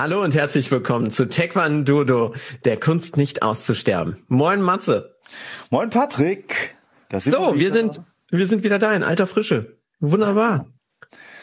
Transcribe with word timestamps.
Hallo 0.00 0.22
und 0.22 0.32
herzlich 0.32 0.70
willkommen 0.70 1.10
zu 1.10 1.28
Taekwondo, 1.28 2.32
der 2.64 2.78
Kunst 2.78 3.16
nicht 3.16 3.42
auszusterben. 3.42 4.18
Moin 4.28 4.62
Matze. 4.62 5.16
Moin 5.70 5.90
Patrick. 5.90 6.76
so, 7.12 7.32
wir, 7.32 7.54
wir 7.58 7.72
sind 7.72 8.00
wir 8.30 8.46
sind 8.46 8.62
wieder 8.62 8.78
da 8.78 8.94
in 8.94 9.02
alter 9.02 9.26
Frische. 9.26 9.76
Wunderbar. 9.98 10.66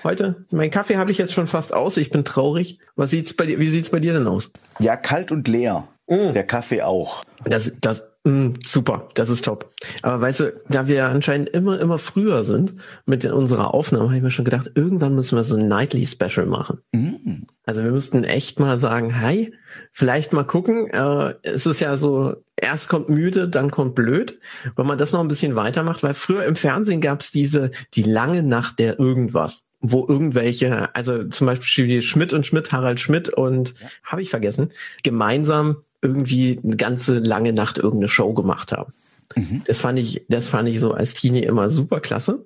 Heute, 0.06 0.46
mein 0.52 0.72
Kaffee 0.72 0.96
habe 0.96 1.12
ich 1.12 1.18
jetzt 1.18 1.34
schon 1.34 1.48
fast 1.48 1.74
aus. 1.74 1.98
Ich 1.98 2.12
bin 2.12 2.24
traurig. 2.24 2.80
Was 2.96 3.10
sieht's 3.10 3.34
bei 3.34 3.46
dir? 3.46 3.60
Wie 3.60 3.68
sieht's 3.68 3.90
bei 3.90 4.00
dir 4.00 4.14
denn 4.14 4.26
aus? 4.26 4.54
Ja, 4.80 4.96
kalt 4.96 5.34
und 5.34 5.50
leer. 5.50 5.90
Mm. 6.08 6.32
Der 6.32 6.46
Kaffee 6.46 6.82
auch. 6.82 7.26
Das, 7.44 7.74
das, 7.82 8.10
mh, 8.24 8.54
super. 8.64 9.10
Das 9.16 9.28
ist 9.28 9.44
top. 9.44 9.74
Aber 10.02 10.22
weißt 10.22 10.40
du, 10.40 10.62
da 10.70 10.88
wir 10.88 11.08
anscheinend 11.08 11.50
immer, 11.50 11.78
immer 11.82 12.00
früher 12.00 12.46
sind 12.46 12.76
mit 13.06 13.26
unserer 13.26 13.74
Aufnahme, 13.74 14.06
habe 14.06 14.16
ich 14.16 14.24
mir 14.24 14.32
schon 14.32 14.46
gedacht, 14.46 14.72
irgendwann 14.76 15.14
müssen 15.14 15.36
wir 15.36 15.44
so 15.44 15.58
ein 15.58 15.68
Nightly 15.68 16.06
Special 16.08 16.46
machen. 16.46 16.80
Mm. 16.94 17.48
Also 17.66 17.84
wir 17.84 17.92
müssten 17.92 18.24
echt 18.24 18.60
mal 18.60 18.78
sagen, 18.78 19.12
hey, 19.12 19.54
vielleicht 19.92 20.34
mal 20.34 20.44
gucken. 20.44 20.88
Äh, 20.92 21.36
es 21.44 21.66
ist 21.66 21.80
ja 21.80 21.96
so, 21.98 22.36
erst 22.56 22.90
kommt 22.90 23.10
müde, 23.10 23.50
dann 23.50 23.72
kommt 23.72 23.96
blöd. 23.96 24.40
Wenn 24.76 24.86
man 24.86 24.98
das 24.98 25.12
noch 25.12 25.22
ein 25.22 25.28
bisschen 25.28 25.56
weitermacht, 25.56 26.04
weil 26.04 26.14
früher 26.14 26.46
im 26.46 26.56
Fernsehen 26.56 27.02
gab 27.02 27.22
es 27.22 27.32
diese, 27.32 27.72
die 27.94 28.04
lange 28.04 28.44
Nacht 28.44 28.80
der 28.80 29.00
irgendwas 29.00 29.64
wo 29.88 30.06
irgendwelche, 30.08 30.96
also 30.96 31.26
zum 31.26 31.46
Beispiel 31.46 32.02
Schmidt 32.02 32.34
und 32.34 32.46
Schmidt, 32.46 32.72
Harald 32.72 33.00
Schmidt 33.00 33.30
und 33.30 33.74
ja. 33.80 33.88
habe 34.04 34.22
ich 34.24 34.32
vergessen, 34.32 34.70
gemeinsam 35.04 35.78
irgendwie 36.02 36.60
eine 36.64 36.76
ganze 36.76 37.20
lange 37.20 37.54
Nacht 37.54 37.78
irgendeine 37.78 38.10
Show 38.10 38.34
gemacht 38.34 38.72
haben. 38.72 38.94
Mhm. 39.36 39.62
Das 39.66 39.80
fand 39.80 40.00
ich, 40.00 40.26
das 40.30 40.48
fand 40.48 40.70
ich 40.70 40.80
so 40.80 40.94
als 40.94 41.14
Teenie 41.14 41.44
immer 41.44 41.70
super 41.70 42.00
klasse. 42.00 42.46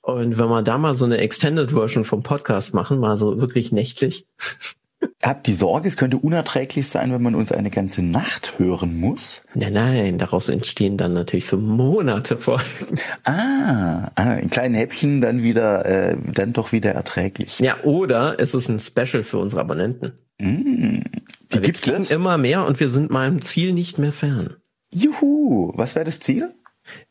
Und 0.00 0.38
wenn 0.38 0.48
man 0.48 0.64
da 0.64 0.78
mal 0.78 0.94
so 0.94 1.04
eine 1.04 1.18
Extended 1.18 1.72
Version 1.72 2.04
vom 2.04 2.22
Podcast 2.22 2.74
machen, 2.74 2.98
mal 2.98 3.16
so 3.16 3.40
wirklich 3.40 3.72
nächtlich, 3.72 4.26
Habt 5.22 5.46
die 5.46 5.52
Sorge, 5.52 5.86
es 5.86 5.96
könnte 5.96 6.16
unerträglich 6.16 6.88
sein, 6.88 7.12
wenn 7.12 7.22
man 7.22 7.34
uns 7.34 7.52
eine 7.52 7.70
ganze 7.70 8.02
Nacht 8.02 8.58
hören 8.58 8.98
muss? 8.98 9.42
Nein, 9.54 9.72
nein, 9.72 10.18
daraus 10.18 10.48
entstehen 10.48 10.96
dann 10.96 11.12
natürlich 11.12 11.44
für 11.44 11.56
Monate 11.56 12.36
Folgen. 12.36 12.62
Ah, 13.24 14.10
ah 14.16 14.34
in 14.34 14.50
kleinen 14.50 14.74
Häppchen 14.74 15.20
dann 15.20 15.42
wieder, 15.42 15.86
äh, 15.86 16.16
dann 16.34 16.52
doch 16.52 16.72
wieder 16.72 16.90
erträglich. 16.90 17.60
Ja, 17.60 17.82
oder 17.84 18.38
es 18.40 18.54
ist 18.54 18.68
ein 18.68 18.80
Special 18.80 19.22
für 19.22 19.38
unsere 19.38 19.60
Abonnenten. 19.60 20.12
Mm, 20.40 20.98
die 20.98 21.52
wir 21.52 21.60
gibt 21.60 21.86
es 21.86 22.10
immer 22.10 22.36
mehr 22.36 22.66
und 22.66 22.80
wir 22.80 22.88
sind 22.88 23.10
meinem 23.10 23.42
Ziel 23.42 23.72
nicht 23.72 23.98
mehr 23.98 24.12
fern. 24.12 24.56
Juhu, 24.90 25.72
was 25.76 25.94
wäre 25.94 26.04
das 26.04 26.18
Ziel? 26.18 26.52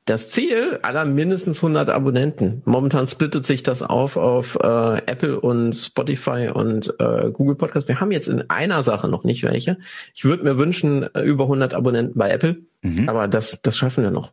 Das 0.05 0.29
Ziel 0.29 0.79
aller 0.81 1.05
mindestens 1.05 1.57
100 1.59 1.89
Abonnenten. 1.89 2.61
Momentan 2.65 3.07
splittet 3.07 3.45
sich 3.45 3.63
das 3.63 3.81
auf 3.81 4.17
auf 4.17 4.55
äh, 4.61 4.97
Apple 5.05 5.39
und 5.39 5.73
Spotify 5.73 6.49
und 6.53 6.93
äh, 6.99 7.29
Google 7.31 7.55
Podcast. 7.55 7.87
Wir 7.87 8.01
haben 8.01 8.11
jetzt 8.11 8.27
in 8.27 8.49
einer 8.49 8.83
Sache 8.83 9.07
noch 9.07 9.23
nicht 9.23 9.43
welche. 9.43 9.77
Ich 10.13 10.25
würde 10.25 10.43
mir 10.43 10.57
wünschen 10.57 11.03
äh, 11.15 11.21
über 11.21 11.45
100 11.45 11.73
Abonnenten 11.73 12.17
bei 12.17 12.29
Apple, 12.29 12.57
mhm. 12.81 13.07
aber 13.07 13.27
das 13.27 13.59
das 13.61 13.77
schaffen 13.77 14.03
wir 14.03 14.11
noch. 14.11 14.31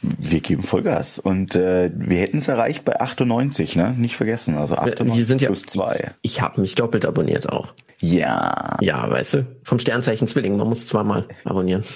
Wir 0.00 0.40
geben 0.40 0.62
Vollgas 0.62 1.18
und 1.18 1.54
äh, 1.54 1.90
wir 1.94 2.18
hätten 2.18 2.38
es 2.38 2.48
erreicht 2.48 2.84
bei 2.84 2.98
98, 2.98 3.76
ne? 3.76 3.94
Nicht 3.96 4.16
vergessen, 4.16 4.56
also 4.56 4.74
98 4.74 5.16
wir 5.16 5.26
sind 5.26 5.42
ja, 5.42 5.48
plus 5.48 5.62
2. 5.66 6.14
Ich, 6.22 6.32
ich 6.32 6.40
habe 6.40 6.60
mich 6.60 6.74
doppelt 6.74 7.04
abonniert 7.04 7.48
auch. 7.48 7.74
Ja. 7.98 8.78
Ja, 8.80 9.08
weißt 9.08 9.34
du, 9.34 9.46
vom 9.62 9.78
Sternzeichen 9.78 10.26
Zwilling, 10.26 10.56
man 10.56 10.68
muss 10.68 10.86
zweimal 10.86 11.26
abonnieren. 11.44 11.84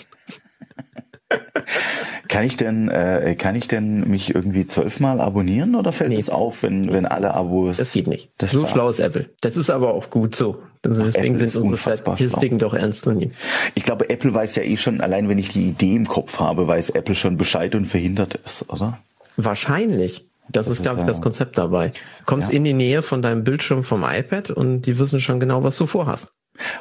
Kann 2.34 2.44
ich 2.46 2.56
denn, 2.56 2.88
äh, 2.88 3.36
kann 3.38 3.54
ich 3.54 3.68
denn 3.68 4.10
mich 4.10 4.34
irgendwie 4.34 4.66
zwölfmal 4.66 5.20
abonnieren 5.20 5.76
oder 5.76 5.92
fällt 5.92 6.10
nee. 6.10 6.18
es 6.18 6.28
auf, 6.28 6.64
wenn, 6.64 6.92
wenn 6.92 7.06
alle 7.06 7.32
Abos? 7.32 7.76
Das 7.76 7.92
geht 7.92 8.08
nicht. 8.08 8.28
Das 8.38 8.50
so 8.50 8.66
schlau 8.66 8.88
ist 8.88 8.98
Apple. 8.98 9.30
Das 9.40 9.56
ist 9.56 9.70
aber 9.70 9.94
auch 9.94 10.10
gut 10.10 10.34
so. 10.34 10.60
Also 10.82 11.04
deswegen 11.04 11.36
Apple 11.36 11.48
sind 11.48 11.62
unsere 11.62 11.96
Statistiken 11.96 12.58
doch 12.58 12.74
ernst 12.74 13.02
zu 13.02 13.12
nehmen. 13.12 13.34
Ich 13.76 13.84
glaube, 13.84 14.10
Apple 14.10 14.34
weiß 14.34 14.56
ja 14.56 14.64
eh 14.64 14.76
schon, 14.76 15.00
allein 15.00 15.28
wenn 15.28 15.38
ich 15.38 15.50
die 15.50 15.68
Idee 15.68 15.94
im 15.94 16.08
Kopf 16.08 16.40
habe, 16.40 16.66
weiß 16.66 16.90
Apple 16.90 17.14
schon 17.14 17.36
Bescheid 17.36 17.72
und 17.76 17.84
verhindert 17.84 18.40
es, 18.44 18.68
oder? 18.68 18.98
Wahrscheinlich. 19.36 20.26
Das, 20.48 20.66
das 20.66 20.78
ist, 20.78 20.82
glaube 20.82 21.02
ich, 21.02 21.06
das 21.06 21.22
Konzept 21.22 21.56
dabei. 21.56 21.92
Kommst 22.26 22.48
ja. 22.48 22.56
in 22.56 22.64
die 22.64 22.72
Nähe 22.72 23.02
von 23.02 23.22
deinem 23.22 23.44
Bildschirm 23.44 23.84
vom 23.84 24.02
iPad 24.02 24.50
und 24.50 24.82
die 24.82 24.98
wissen 24.98 25.20
schon 25.20 25.38
genau, 25.38 25.62
was 25.62 25.78
du 25.78 25.86
vorhast. 25.86 26.33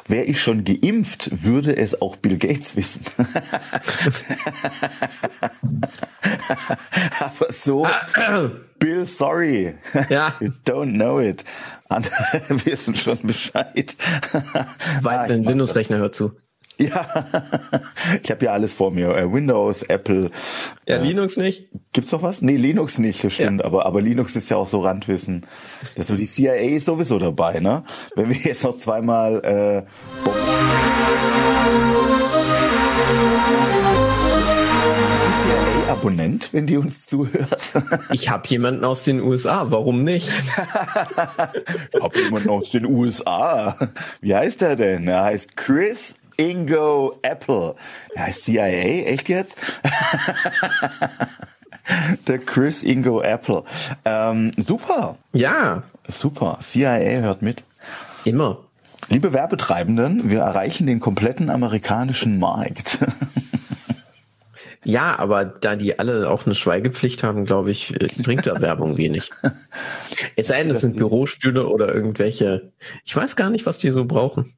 Wäre 0.06 0.24
ich 0.24 0.40
schon 0.40 0.64
geimpft, 0.64 1.42
würde 1.44 1.76
es 1.76 2.00
auch 2.00 2.16
Bill 2.16 2.38
Gates 2.38 2.76
wissen. 2.76 3.04
Aber 7.20 7.52
so, 7.52 7.86
Bill, 8.78 9.04
sorry. 9.06 9.74
Ja. 10.08 10.36
You 10.40 10.50
don't 10.66 10.94
know 10.94 11.18
it. 11.20 11.44
Andere 11.88 12.14
wissen 12.64 12.94
schon 12.94 13.18
Bescheid. 13.22 13.96
Weiß, 15.02 15.28
dein 15.28 15.46
Windows-Rechner 15.46 15.98
hört 15.98 16.14
zu. 16.14 16.36
Ja, 16.78 17.06
ich 18.22 18.30
habe 18.30 18.44
ja 18.44 18.52
alles 18.52 18.72
vor 18.72 18.90
mir. 18.90 19.16
Äh, 19.16 19.32
Windows, 19.32 19.82
Apple. 19.84 20.30
Ja, 20.86 20.96
äh, 20.96 21.02
Linux 21.02 21.36
nicht. 21.36 21.68
Gibt's 21.92 22.10
noch 22.10 22.22
was? 22.22 22.42
Nee, 22.42 22.56
Linux 22.56 22.98
nicht, 22.98 23.22
das 23.22 23.34
stimmt. 23.34 23.60
Ja. 23.60 23.66
Aber, 23.66 23.86
aber 23.86 24.00
Linux 24.00 24.34
ist 24.34 24.48
ja 24.48 24.56
auch 24.56 24.66
so 24.66 24.80
Randwissen. 24.80 25.46
Das 25.94 26.08
so 26.08 26.16
die 26.16 26.26
CIA 26.26 26.54
ist 26.54 26.86
sowieso 26.86 27.18
dabei, 27.18 27.60
ne? 27.60 27.84
Wenn 28.16 28.28
wir 28.28 28.36
jetzt 28.36 28.64
noch 28.64 28.76
zweimal 28.76 29.44
äh, 29.44 29.82
Abonnent, 35.88 36.52
wenn 36.52 36.66
die 36.66 36.76
uns 36.76 37.06
zuhört? 37.06 37.72
Ich 38.12 38.28
habe 38.28 38.48
jemanden 38.48 38.84
aus 38.84 39.04
den 39.04 39.20
USA, 39.20 39.70
warum 39.70 40.02
nicht? 40.02 40.28
ich 40.28 42.02
habe 42.02 42.18
jemanden 42.18 42.50
aus 42.50 42.70
den 42.70 42.84
USA. 42.84 43.76
Wie 44.20 44.34
heißt 44.34 44.60
der 44.60 44.76
denn? 44.76 45.06
Er 45.08 45.24
heißt 45.24 45.56
Chris 45.56 46.16
Ingo 46.36 47.18
Apple. 47.22 47.74
Ja, 48.16 48.30
CIA, 48.30 49.04
echt 49.06 49.28
jetzt? 49.28 49.58
Der 52.28 52.38
Chris 52.38 52.82
Ingo 52.82 53.20
Apple. 53.20 53.62
Ähm, 54.04 54.52
super. 54.56 55.18
Ja. 55.32 55.82
Super. 56.08 56.58
CIA 56.62 57.20
hört 57.20 57.42
mit. 57.42 57.62
Immer. 58.24 58.58
Liebe 59.10 59.34
Werbetreibenden, 59.34 60.30
wir 60.30 60.40
erreichen 60.40 60.86
den 60.86 61.00
kompletten 61.00 61.50
amerikanischen 61.50 62.38
Markt. 62.38 62.98
Ja, 64.84 65.18
aber 65.18 65.46
da 65.46 65.76
die 65.76 65.98
alle 65.98 66.28
auch 66.28 66.44
eine 66.44 66.54
Schweigepflicht 66.54 67.22
haben, 67.22 67.46
glaube 67.46 67.70
ich, 67.70 67.98
äh, 68.00 68.08
bringt 68.22 68.46
da 68.46 68.54
Werbung 68.60 68.96
wenig. 68.96 69.30
Es 70.36 70.48
sei 70.48 70.62
denn, 70.62 70.74
es 70.74 70.82
sind 70.82 70.96
Bürostühle 70.96 71.66
oder 71.66 71.94
irgendwelche, 71.94 72.72
ich 73.04 73.16
weiß 73.16 73.36
gar 73.36 73.50
nicht, 73.50 73.66
was 73.66 73.78
die 73.78 73.90
so 73.90 74.04
brauchen. 74.04 74.54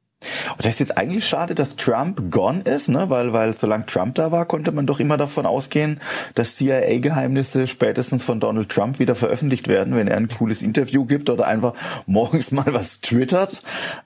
Und 0.51 0.65
das 0.65 0.73
ist 0.73 0.79
jetzt 0.79 0.97
eigentlich 0.97 1.27
schade, 1.27 1.53
dass 1.53 1.75
Trump 1.75 2.31
gone 2.31 2.61
ist, 2.61 2.89
ne? 2.89 3.09
weil, 3.09 3.33
weil 3.33 3.53
solange 3.53 3.85
Trump 3.85 4.15
da 4.15 4.31
war, 4.31 4.45
konnte 4.45 4.71
man 4.71 4.87
doch 4.87 4.99
immer 4.99 5.15
davon 5.17 5.45
ausgehen, 5.45 5.99
dass 6.33 6.55
CIA-Geheimnisse 6.55 7.67
spätestens 7.67 8.23
von 8.23 8.39
Donald 8.39 8.69
Trump 8.69 8.97
wieder 8.97 9.13
veröffentlicht 9.13 9.67
werden, 9.67 9.95
wenn 9.95 10.07
er 10.07 10.17
ein 10.17 10.27
cooles 10.27 10.63
Interview 10.63 11.05
gibt 11.05 11.29
oder 11.29 11.45
einfach 11.45 11.73
morgens 12.07 12.51
mal 12.51 12.65
was 12.67 13.01
twittert. 13.01 13.61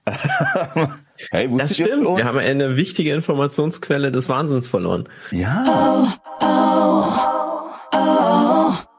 hey, 1.32 1.50
das 1.58 1.76
stimmt. 1.76 2.18
Wir 2.18 2.26
haben 2.26 2.40
eine 2.40 2.76
wichtige 2.76 3.14
Informationsquelle 3.14 4.12
des 4.12 4.28
Wahnsinns 4.28 4.68
verloren. 4.68 5.08
Ja. 5.32 6.10
Oh, 6.42 6.46
oh, 6.46 7.98
oh, 7.98 8.91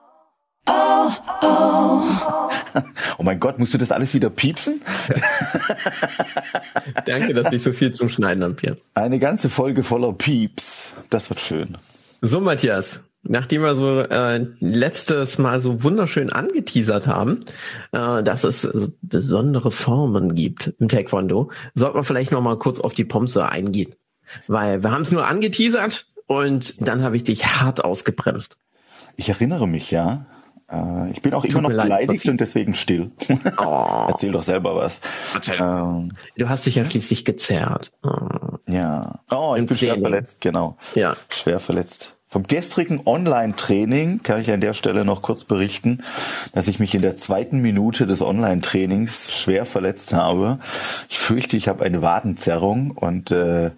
oh, 1.03 1.43
oh. 1.43 2.51
Oh 3.19 3.23
mein 3.23 3.39
Gott, 3.39 3.59
musst 3.59 3.75
du 3.75 3.79
das 3.79 3.93
alles 3.93 4.15
wieder 4.15 4.31
piepsen? 4.31 4.81
Danke, 7.07 7.35
dass 7.35 7.53
ich 7.53 7.63
so 7.63 7.73
viel 7.73 7.93
zum 7.93 8.09
Schneiden 8.09 8.43
habe, 8.43 8.55
Pierre. 8.55 8.77
Eine 8.95 9.19
ganze 9.19 9.49
Folge 9.49 9.83
voller 9.83 10.13
Pieps. 10.13 10.93
Das 11.11 11.31
wird 11.31 11.41
schön. 11.41 11.77
So, 12.21 12.41
Matthias, 12.41 13.01
nachdem 13.23 13.63
wir 13.63 13.75
so 13.75 14.01
äh, 14.01 14.47
letztes 14.61 15.39
Mal 15.39 15.61
so 15.61 15.83
wunderschön 15.83 16.31
angeteasert 16.31 17.07
haben, 17.07 17.41
äh, 17.93 18.23
dass 18.23 18.45
es 18.45 18.63
so 18.63 18.89
besondere 19.03 19.71
Formen 19.71 20.35
gibt 20.35 20.75
im 20.79 20.89
Taekwondo, 20.89 21.51
sollten 21.75 21.99
wir 21.99 22.05
vielleicht 22.05 22.33
noch 22.33 22.43
mal 22.43 22.59
kurz 22.59 22.81
auf 22.81 22.95
die 22.95 23.05
Pomse 23.05 23.49
eingehen. 23.49 23.95
Weil 24.47 24.83
wir 24.83 24.91
haben 24.91 25.03
es 25.03 25.13
nur 25.13 25.27
angeteasert 25.27 26.07
und 26.27 26.75
dann 26.81 27.03
habe 27.03 27.17
ich 27.17 27.25
dich 27.25 27.47
hart 27.47 27.85
ausgebremst. 27.85 28.57
Ich 29.17 29.29
erinnere 29.29 29.69
mich, 29.69 29.91
ja. 29.91 30.27
Äh, 30.73 31.11
ich 31.11 31.23
bin 31.23 31.35
auch 31.35 31.43
Tut 31.43 31.53
immer 31.53 31.63
noch 31.63 31.69
beleidigt 31.71 32.29
und 32.29 32.41
deswegen 32.41 32.75
still. 32.75 33.11
Oh. 33.59 34.07
Erzähl 34.09 34.33
doch 34.33 34.43
selber 34.43 34.75
was. 34.75 35.01
Erzähl. 35.35 35.61
Ähm, 35.61 36.13
du 36.37 36.49
hast 36.49 36.67
dich 36.67 36.77
ja 36.77 36.85
schließlich 36.85 37.25
gezerrt. 37.25 37.93
Oh. 38.03 38.57
Ja. 38.67 39.21
Oh, 39.31 39.55
ich 39.59 39.67
bin 39.67 39.77
schwer 39.77 39.99
verletzt, 39.99 40.41
genau. 40.41 40.77
Ja. 40.95 41.17
Schwer 41.31 41.61
verletzt. 41.61 42.17
Vom 42.27 42.45
gestrigen 42.45 43.03
Online-Training 43.05 44.23
kann 44.23 44.41
ich 44.41 44.51
an 44.51 44.63
der 44.63 44.73
Stelle 44.73 45.05
noch 45.05 45.21
kurz 45.21 45.45
berichten, 45.45 46.03
dass 46.55 46.67
ich 46.67 46.79
mich 46.79 46.95
in 46.95 47.03
der 47.03 47.19
zweiten 47.19 47.61
Minute 47.61 48.07
des 48.07 48.23
Online-Trainings 48.23 49.31
schwer 49.35 49.67
verletzt 49.67 50.15
habe. 50.15 50.59
Ich 51.11 51.19
fürchte, 51.19 51.59
ich 51.59 51.69
habe 51.69 51.85
eine 51.85 52.01
Wadenzerrung 52.01 52.93
und 52.93 53.31
äh, 53.31 53.73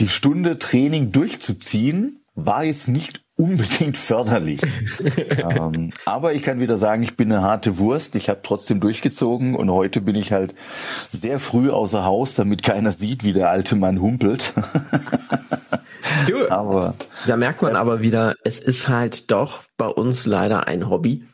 die 0.00 0.08
Stunde 0.08 0.58
Training 0.58 1.12
durchzuziehen 1.12 2.25
war 2.36 2.64
jetzt 2.64 2.88
nicht 2.88 3.22
unbedingt 3.36 3.96
förderlich. 3.96 4.60
ähm, 5.28 5.92
aber 6.04 6.34
ich 6.34 6.42
kann 6.42 6.60
wieder 6.60 6.78
sagen, 6.78 7.02
ich 7.02 7.16
bin 7.16 7.32
eine 7.32 7.42
harte 7.42 7.78
Wurst. 7.78 8.14
Ich 8.14 8.28
habe 8.28 8.40
trotzdem 8.42 8.78
durchgezogen 8.78 9.54
und 9.56 9.70
heute 9.70 10.00
bin 10.00 10.14
ich 10.14 10.32
halt 10.32 10.54
sehr 11.10 11.38
früh 11.38 11.70
außer 11.70 12.04
Haus, 12.04 12.34
damit 12.34 12.62
keiner 12.62 12.92
sieht, 12.92 13.24
wie 13.24 13.32
der 13.32 13.50
alte 13.50 13.74
Mann 13.74 14.00
humpelt. 14.00 14.52
du, 16.28 16.46
aber 16.50 16.94
da 17.26 17.36
merkt 17.36 17.62
man 17.62 17.74
aber 17.74 18.00
wieder, 18.00 18.36
es 18.44 18.58
ist 18.58 18.88
halt 18.88 19.30
doch 19.30 19.64
bei 19.76 19.88
uns 19.88 20.26
leider 20.26 20.66
ein 20.68 20.88
Hobby. 20.88 21.24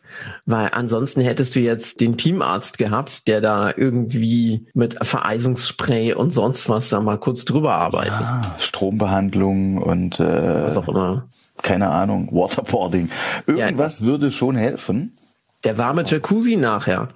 Weil 0.47 0.71
ansonsten 0.73 1.21
hättest 1.21 1.55
du 1.55 1.61
jetzt 1.61 2.01
den 2.01 2.17
Teamarzt 2.17 2.79
gehabt, 2.79 3.29
der 3.29 3.41
da 3.41 3.73
irgendwie 3.77 4.67
mit 4.75 4.97
Vereisungsspray 5.05 6.15
und 6.15 6.31
sonst 6.31 6.69
was 6.69 6.89
da 6.89 7.01
mal 7.01 7.19
kurz 7.19 7.45
drüber 7.45 7.75
arbeitet. 7.75 8.21
Ja, 8.21 8.55
Strombehandlung 8.59 9.79
und 9.79 10.21
äh, 10.21 10.67
was 10.67 10.77
auch 10.77 10.89
immer 10.89 11.29
keine 11.63 11.89
Ahnung, 11.89 12.29
Waterboarding. 12.33 13.11
Irgendwas 13.47 14.01
ja. 14.01 14.07
würde 14.07 14.31
schon 14.31 14.57
helfen. 14.57 15.17
Der 15.65 15.79
warme 15.79 16.05
Jacuzzi 16.05 16.57
nachher, 16.57 17.09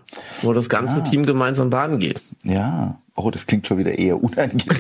wo 0.43 0.53
das 0.53 0.69
ganze 0.69 0.99
ja. 0.99 1.03
Team 1.03 1.27
gemeinsam 1.27 1.71
baden 1.71 1.99
geht. 1.99 2.23
Ja. 2.45 2.99
Oh, 3.17 3.31
das 3.31 3.47
klingt 3.47 3.67
schon 3.67 3.79
wieder 3.79 3.99
eher 3.99 4.23
unangenehm. 4.23 4.69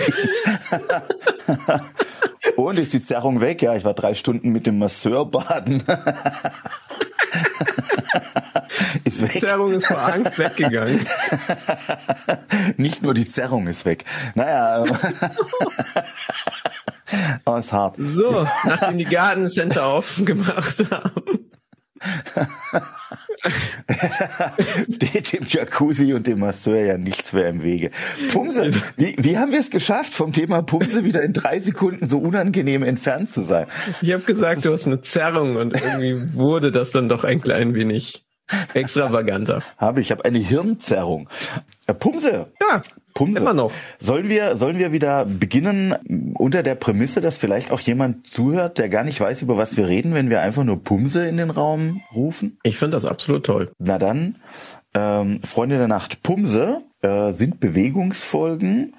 Und 2.56 2.78
ist 2.78 2.92
die 2.92 3.02
Zerrung 3.02 3.40
weg? 3.40 3.62
Ja, 3.62 3.74
ich 3.74 3.84
war 3.84 3.94
drei 3.94 4.14
Stunden 4.14 4.50
mit 4.50 4.66
dem 4.66 4.78
Masseur 4.78 5.26
baden. 5.26 5.82
ist 9.04 9.20
weg. 9.20 9.30
Die 9.32 9.40
Zerrung 9.40 9.72
ist 9.72 9.86
vor 9.86 10.04
Angst 10.04 10.38
weggegangen. 10.38 11.06
Nicht 12.76 13.02
nur 13.02 13.14
die 13.14 13.28
Zerrung 13.28 13.66
ist 13.66 13.84
weg. 13.84 14.04
Naja. 14.34 14.84
Oh, 17.44 17.54
ist 17.54 17.72
hart. 17.72 17.94
So, 17.98 18.44
nachdem 18.64 18.98
die 18.98 19.04
Gartencenter 19.04 19.86
aufgemacht 19.86 20.84
haben. 20.90 21.50
Steht 24.94 25.32
dem 25.32 25.44
Jacuzzi 25.46 26.12
und 26.12 26.26
dem 26.26 26.40
Masseur 26.40 26.84
ja 26.84 26.98
nichts 26.98 27.32
mehr 27.32 27.48
im 27.48 27.62
Wege. 27.62 27.90
Pumse, 28.32 28.70
wie, 28.96 29.14
wie 29.18 29.38
haben 29.38 29.52
wir 29.52 29.60
es 29.60 29.70
geschafft, 29.70 30.12
vom 30.12 30.32
Thema 30.32 30.62
Pumse 30.62 31.04
wieder 31.04 31.22
in 31.22 31.32
drei 31.32 31.60
Sekunden 31.60 32.06
so 32.06 32.18
unangenehm 32.18 32.82
entfernt 32.82 33.30
zu 33.30 33.42
sein? 33.42 33.66
Ich 34.02 34.12
habe 34.12 34.22
gesagt, 34.22 34.64
du 34.64 34.72
hast 34.72 34.86
eine 34.86 35.00
Zerrung 35.00 35.56
und 35.56 35.74
irgendwie 35.74 36.16
wurde 36.34 36.72
das 36.72 36.90
dann 36.90 37.08
doch 37.08 37.24
ein 37.24 37.40
klein 37.40 37.74
wenig 37.74 38.24
extravaganter. 38.74 39.62
Habe 39.78 40.00
ich, 40.00 40.10
habe 40.10 40.24
eine 40.24 40.38
Hirnzerrung. 40.38 41.28
Äh, 41.86 41.94
Pumse. 41.94 42.46
Ja. 42.60 42.82
Pumse. 43.14 43.40
Immer 43.40 43.54
noch. 43.54 43.72
Sollen 43.98 44.28
wir, 44.28 44.56
sollen 44.56 44.78
wir 44.78 44.92
wieder 44.92 45.24
beginnen 45.24 46.34
unter 46.34 46.62
der 46.62 46.74
Prämisse, 46.74 47.20
dass 47.20 47.38
vielleicht 47.38 47.70
auch 47.70 47.80
jemand 47.80 48.26
zuhört, 48.26 48.78
der 48.78 48.88
gar 48.88 49.04
nicht 49.04 49.20
weiß, 49.20 49.42
über 49.42 49.56
was 49.56 49.76
wir 49.76 49.86
reden, 49.86 50.12
wenn 50.12 50.28
wir 50.28 50.42
einfach 50.42 50.64
nur 50.64 50.82
Pumse 50.82 51.26
in 51.26 51.38
den 51.38 51.50
Raum 51.50 52.02
rufen? 52.14 52.58
Ich 52.62 52.78
finde 52.78 52.96
das 52.96 53.06
absolut 53.06 53.46
toll. 53.46 53.70
Na 53.78 53.98
dann, 53.98 54.36
ähm, 54.94 55.40
Freunde 55.42 55.78
der 55.78 55.88
Nacht, 55.88 56.22
Pumse 56.22 56.82
äh, 57.00 57.32
sind 57.32 57.60
Bewegungsfolgen, 57.60 58.94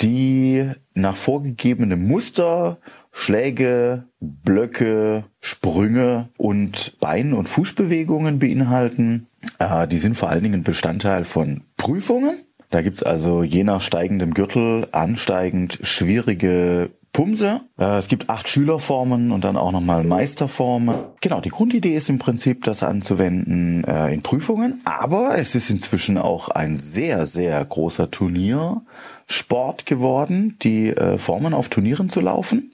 die 0.00 0.70
nach 0.94 1.16
vorgegebenem 1.16 2.06
Muster 2.06 2.78
Schläge, 3.18 4.04
Blöcke, 4.20 5.24
Sprünge 5.40 6.28
und 6.36 6.98
Bein- 7.00 7.32
und 7.32 7.48
Fußbewegungen 7.48 8.38
beinhalten. 8.38 9.26
Äh, 9.58 9.88
die 9.88 9.98
sind 9.98 10.16
vor 10.16 10.28
allen 10.28 10.42
Dingen 10.42 10.62
Bestandteil 10.62 11.24
von 11.24 11.62
Prüfungen 11.76 12.36
da 12.70 12.82
gibt's 12.82 13.02
also 13.02 13.42
je 13.42 13.64
nach 13.64 13.80
steigendem 13.80 14.34
Gürtel 14.34 14.88
ansteigend 14.92 15.78
schwierige 15.82 16.90
Pumse. 17.16 17.62
Äh, 17.78 17.96
es 17.96 18.08
gibt 18.08 18.28
acht 18.28 18.46
Schülerformen 18.46 19.32
und 19.32 19.42
dann 19.42 19.56
auch 19.56 19.72
nochmal 19.72 20.04
Meisterformen. 20.04 20.94
Genau, 21.22 21.40
die 21.40 21.48
Grundidee 21.48 21.96
ist 21.96 22.10
im 22.10 22.18
Prinzip, 22.18 22.64
das 22.64 22.82
anzuwenden 22.82 23.84
äh, 23.84 24.12
in 24.12 24.20
Prüfungen, 24.20 24.82
aber 24.84 25.38
es 25.38 25.54
ist 25.54 25.70
inzwischen 25.70 26.18
auch 26.18 26.50
ein 26.50 26.76
sehr, 26.76 27.26
sehr 27.26 27.64
großer 27.64 28.10
Turniersport 28.10 29.86
geworden, 29.86 30.58
die 30.60 30.88
äh, 30.88 31.16
Formen 31.16 31.54
auf 31.54 31.70
Turnieren 31.70 32.10
zu 32.10 32.20
laufen 32.20 32.72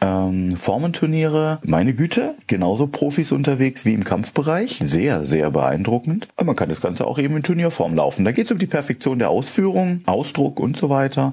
ähm, 0.00 0.52
Formenturniere, 0.52 1.58
meine 1.64 1.94
Güte, 1.94 2.34
genauso 2.46 2.86
Profis 2.86 3.32
unterwegs 3.32 3.84
wie 3.84 3.94
im 3.94 4.04
Kampfbereich. 4.04 4.78
Sehr, 4.82 5.24
sehr 5.24 5.50
beeindruckend. 5.50 6.28
Aber 6.36 6.46
man 6.46 6.56
kann 6.56 6.68
das 6.68 6.80
Ganze 6.80 7.06
auch 7.06 7.18
eben 7.18 7.36
in 7.36 7.42
Turnierform 7.42 7.94
laufen. 7.94 8.24
Da 8.24 8.32
geht 8.32 8.46
es 8.46 8.52
um 8.52 8.58
die 8.58 8.66
Perfektion 8.66 9.18
der 9.18 9.30
Ausführung, 9.30 10.02
Ausdruck 10.06 10.60
und 10.60 10.76
so 10.76 10.88
weiter. 10.88 11.32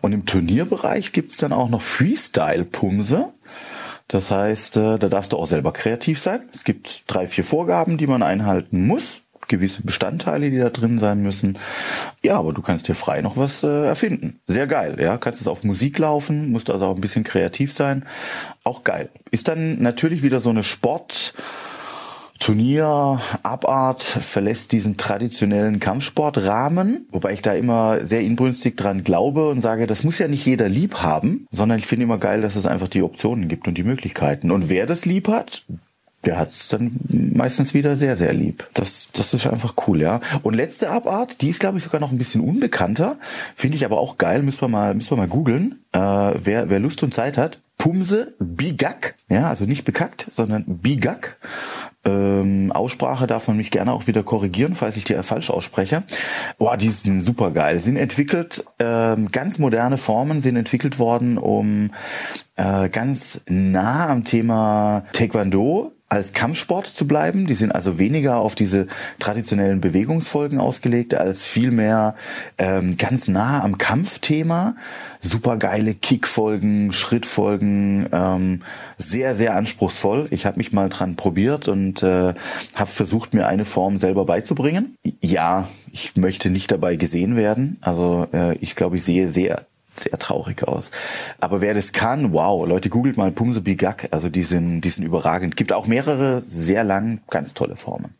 Und 0.00 0.12
im 0.12 0.26
Turnierbereich 0.26 1.12
gibt's 1.12 1.36
dann 1.36 1.52
auch 1.52 1.68
noch 1.68 1.82
Freestyle-Pumse. 1.82 3.30
Das 4.06 4.30
heißt, 4.30 4.76
äh, 4.76 4.98
da 4.98 5.08
darfst 5.08 5.32
du 5.32 5.38
auch 5.38 5.46
selber 5.46 5.72
kreativ 5.72 6.20
sein. 6.20 6.42
Es 6.54 6.64
gibt 6.64 7.04
drei, 7.06 7.26
vier 7.26 7.44
Vorgaben, 7.44 7.98
die 7.98 8.06
man 8.06 8.22
einhalten 8.22 8.86
muss 8.86 9.23
gewisse 9.48 9.82
Bestandteile, 9.82 10.50
die 10.50 10.58
da 10.58 10.70
drin 10.70 10.98
sein 10.98 11.22
müssen. 11.22 11.58
Ja, 12.22 12.38
aber 12.38 12.52
du 12.52 12.62
kannst 12.62 12.88
dir 12.88 12.94
frei 12.94 13.20
noch 13.20 13.36
was 13.36 13.62
äh, 13.62 13.86
erfinden. 13.86 14.40
Sehr 14.46 14.66
geil, 14.66 14.96
ja. 15.00 15.18
Kannst 15.18 15.40
es 15.40 15.48
auf 15.48 15.64
Musik 15.64 15.98
laufen, 15.98 16.50
musst 16.50 16.70
also 16.70 16.86
auch 16.86 16.94
ein 16.94 17.00
bisschen 17.00 17.24
kreativ 17.24 17.72
sein. 17.72 18.04
Auch 18.62 18.84
geil. 18.84 19.10
Ist 19.30 19.48
dann 19.48 19.80
natürlich 19.82 20.22
wieder 20.22 20.40
so 20.40 20.50
eine 20.50 20.62
Sport, 20.62 21.34
Turnier, 22.40 23.20
Abart 23.42 24.02
verlässt 24.02 24.72
diesen 24.72 24.96
traditionellen 24.98 25.80
Kampfsportrahmen, 25.80 27.06
wobei 27.10 27.32
ich 27.32 27.42
da 27.42 27.54
immer 27.54 28.04
sehr 28.04 28.20
inbrünstig 28.20 28.76
dran 28.76 29.02
glaube 29.02 29.48
und 29.48 29.60
sage, 29.60 29.86
das 29.86 30.04
muss 30.04 30.18
ja 30.18 30.28
nicht 30.28 30.44
jeder 30.44 30.68
lieb 30.68 30.96
haben, 30.96 31.46
sondern 31.50 31.78
ich 31.78 31.86
finde 31.86 32.04
immer 32.04 32.18
geil, 32.18 32.42
dass 32.42 32.56
es 32.56 32.66
einfach 32.66 32.88
die 32.88 33.02
Optionen 33.02 33.48
gibt 33.48 33.66
und 33.66 33.78
die 33.78 33.82
Möglichkeiten. 33.82 34.50
Und 34.50 34.68
wer 34.68 34.84
das 34.84 35.06
lieb 35.06 35.28
hat, 35.28 35.64
der 36.26 36.38
hat 36.38 36.52
es 36.52 36.68
dann 36.68 36.92
meistens 37.08 37.74
wieder 37.74 37.96
sehr, 37.96 38.16
sehr 38.16 38.32
lieb. 38.32 38.68
Das, 38.74 39.08
das 39.12 39.34
ist 39.34 39.46
einfach 39.46 39.74
cool, 39.86 40.00
ja. 40.00 40.20
Und 40.42 40.54
letzte 40.54 40.90
Abart, 40.90 41.40
die 41.40 41.48
ist, 41.48 41.60
glaube 41.60 41.78
ich, 41.78 41.84
sogar 41.84 42.00
noch 42.00 42.12
ein 42.12 42.18
bisschen 42.18 42.40
unbekannter. 42.40 43.16
Finde 43.54 43.76
ich 43.76 43.84
aber 43.84 43.98
auch 43.98 44.18
geil, 44.18 44.42
müssen 44.42 44.60
wir 44.60 44.68
mal, 44.68 44.94
müssen 44.94 45.10
wir 45.10 45.16
mal 45.16 45.28
googeln. 45.28 45.80
Äh, 45.92 45.98
wer, 45.98 46.70
wer 46.70 46.80
Lust 46.80 47.02
und 47.02 47.14
Zeit 47.14 47.36
hat. 47.38 47.60
Pumse 47.78 48.34
Bigak, 48.38 49.16
ja, 49.28 49.48
also 49.48 49.64
nicht 49.64 49.84
bekackt, 49.84 50.26
sondern 50.34 50.64
Bigak. 50.66 51.36
Ähm, 52.04 52.72
Aussprache 52.72 53.26
darf 53.26 53.48
man 53.48 53.56
mich 53.56 53.70
gerne 53.70 53.92
auch 53.92 54.06
wieder 54.06 54.22
korrigieren, 54.22 54.74
falls 54.74 54.96
ich 54.96 55.04
die 55.04 55.14
falsch 55.14 55.50
ausspreche. 55.50 56.02
Boah, 56.58 56.76
die 56.76 56.90
sind 56.90 57.22
super 57.22 57.50
geil. 57.50 57.80
Sind 57.80 57.96
entwickelt, 57.96 58.64
ähm, 58.78 59.30
ganz 59.30 59.58
moderne 59.58 59.96
Formen 59.96 60.40
sind 60.40 60.56
entwickelt 60.56 60.98
worden, 60.98 61.38
um 61.38 61.90
äh, 62.56 62.88
ganz 62.88 63.40
nah 63.46 64.08
am 64.08 64.24
Thema 64.24 65.04
Taekwondo 65.12 65.92
als 66.14 66.32
Kampfsport 66.32 66.86
zu 66.86 67.06
bleiben. 67.06 67.46
Die 67.46 67.54
sind 67.54 67.74
also 67.74 67.98
weniger 67.98 68.36
auf 68.36 68.54
diese 68.54 68.86
traditionellen 69.18 69.80
Bewegungsfolgen 69.80 70.60
ausgelegt, 70.60 71.14
als 71.14 71.44
vielmehr 71.44 72.14
ähm, 72.56 72.96
ganz 72.96 73.28
nah 73.28 73.62
am 73.62 73.78
Kampfthema. 73.78 74.76
Super 75.18 75.56
geile 75.56 75.94
Kickfolgen, 75.94 76.92
Schrittfolgen, 76.92 78.06
ähm, 78.12 78.62
sehr, 78.96 79.34
sehr 79.34 79.56
anspruchsvoll. 79.56 80.28
Ich 80.30 80.46
habe 80.46 80.58
mich 80.58 80.72
mal 80.72 80.88
dran 80.88 81.16
probiert 81.16 81.66
und 81.66 81.93
äh, 82.02 82.34
habe 82.74 82.90
versucht, 82.90 83.34
mir 83.34 83.46
eine 83.46 83.64
Form 83.64 83.98
selber 83.98 84.24
beizubringen. 84.24 84.96
Ja, 85.20 85.68
ich 85.92 86.16
möchte 86.16 86.50
nicht 86.50 86.70
dabei 86.70 86.96
gesehen 86.96 87.36
werden. 87.36 87.78
Also 87.80 88.26
äh, 88.32 88.56
ich 88.56 88.76
glaube, 88.76 88.96
ich 88.96 89.04
sehe 89.04 89.30
sehr 89.30 89.66
sehr 89.96 90.18
traurig 90.18 90.66
aus. 90.66 90.90
Aber 91.40 91.60
wer 91.60 91.74
das 91.74 91.92
kann, 91.92 92.32
wow, 92.32 92.66
Leute, 92.66 92.88
googelt 92.88 93.16
mal 93.16 93.30
Pumse 93.30 93.60
Bigak, 93.60 94.08
also 94.10 94.28
die 94.28 94.42
sind, 94.42 94.80
die 94.80 94.88
sind 94.88 95.04
überragend. 95.04 95.56
Gibt 95.56 95.72
auch 95.72 95.86
mehrere 95.86 96.42
sehr 96.46 96.84
lang, 96.84 97.20
ganz 97.30 97.54
tolle 97.54 97.76
Formen. 97.76 98.14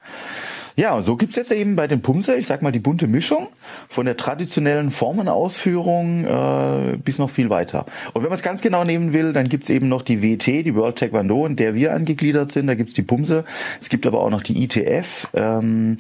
Ja, 0.77 0.97
und 0.97 1.05
so 1.05 1.17
gibt's 1.17 1.37
jetzt 1.37 1.53
eben 1.53 1.77
bei 1.77 1.87
den 1.87 2.03
Pumse, 2.03 2.35
ich 2.35 2.47
sag 2.47 2.63
mal, 2.63 2.73
die 2.73 2.81
bunte 2.81 3.07
Mischung 3.07 3.47
von 3.89 4.07
der 4.07 4.17
traditionellen 4.17 4.91
Formenausführung 4.91 6.25
äh, 6.25 6.97
bis 6.97 7.19
noch 7.19 7.31
viel 7.31 7.49
weiter. 7.49 7.87
Und 8.13 8.23
wenn 8.23 8.29
man 8.29 8.37
es 8.37 8.43
ganz 8.43 8.61
genau 8.61 8.83
nehmen 8.83 9.13
will, 9.13 9.33
dann 9.33 9.49
gibt's 9.49 9.71
eben 9.71 9.89
noch 9.89 10.03
die 10.03 10.21
WT, 10.21 10.67
die 10.67 10.75
World 10.75 10.97
Taekwondo, 10.99 11.47
in 11.47 11.55
der 11.55 11.77
wir 11.77 11.95
angegliedert 11.95 12.51
sind. 12.51 12.67
Da 12.67 12.75
gibt's 12.75 12.95
die 12.95 13.03
Pumse. 13.03 13.45
Es 13.81 13.89
gibt 13.89 14.05
aber 14.05 14.21
auch 14.21 14.31
noch 14.31 14.43
die 14.43 14.65
ITF. 14.65 15.29
Ähm, 15.35 15.97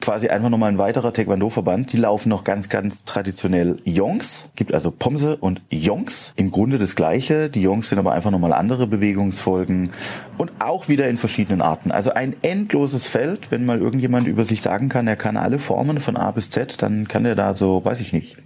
quasi 0.00 0.28
einfach 0.28 0.50
nochmal 0.50 0.70
ein 0.70 0.78
weiterer 0.78 1.12
Taekwondo-Verband. 1.12 1.92
Die 1.92 1.96
laufen 1.96 2.28
noch 2.28 2.44
ganz, 2.44 2.68
ganz 2.68 3.04
traditionell 3.04 3.76
Jongs. 3.84 4.44
Gibt 4.54 4.74
also 4.74 4.90
Pomse 4.90 5.36
und 5.36 5.62
Jongs. 5.70 6.32
Im 6.36 6.50
Grunde 6.50 6.78
das 6.78 6.96
Gleiche. 6.96 7.48
Die 7.48 7.62
Jongs 7.62 7.88
sind 7.88 7.98
aber 7.98 8.12
einfach 8.12 8.30
nochmal 8.30 8.52
andere 8.52 8.86
Bewegungsfolgen 8.86 9.90
und 10.36 10.52
auch 10.58 10.88
wieder 10.88 11.08
in 11.08 11.16
verschiedenen 11.16 11.62
Arten. 11.62 11.90
Also 11.90 12.12
ein 12.12 12.36
endloses 12.42 13.06
Feld. 13.06 13.50
Wenn 13.50 13.64
mal 13.64 13.80
irgendjemand 13.80 14.28
über 14.28 14.44
sich 14.44 14.60
sagen 14.62 14.88
kann, 14.88 15.06
er 15.06 15.16
kann 15.16 15.36
alle 15.36 15.58
Formen 15.58 16.00
von 16.00 16.16
A 16.16 16.30
bis 16.30 16.50
Z, 16.50 16.82
dann 16.82 17.08
kann 17.08 17.24
er 17.24 17.34
da 17.34 17.54
so, 17.54 17.84
weiß 17.84 18.00
ich 18.00 18.12
nicht, 18.12 18.36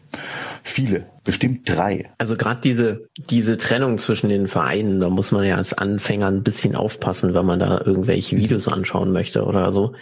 viele, 0.62 1.06
bestimmt 1.24 1.68
drei. 1.68 2.10
Also 2.18 2.36
gerade 2.36 2.60
diese, 2.60 3.08
diese 3.16 3.56
Trennung 3.56 3.98
zwischen 3.98 4.28
den 4.28 4.48
Vereinen, 4.48 5.00
da 5.00 5.08
muss 5.08 5.32
man 5.32 5.44
ja 5.44 5.56
als 5.56 5.72
Anfänger 5.72 6.28
ein 6.28 6.42
bisschen 6.42 6.76
aufpassen, 6.76 7.34
wenn 7.34 7.46
man 7.46 7.58
da 7.58 7.80
irgendwelche 7.84 8.36
Videos 8.36 8.68
anschauen 8.68 9.12
möchte 9.12 9.44
oder 9.44 9.72
so 9.72 9.94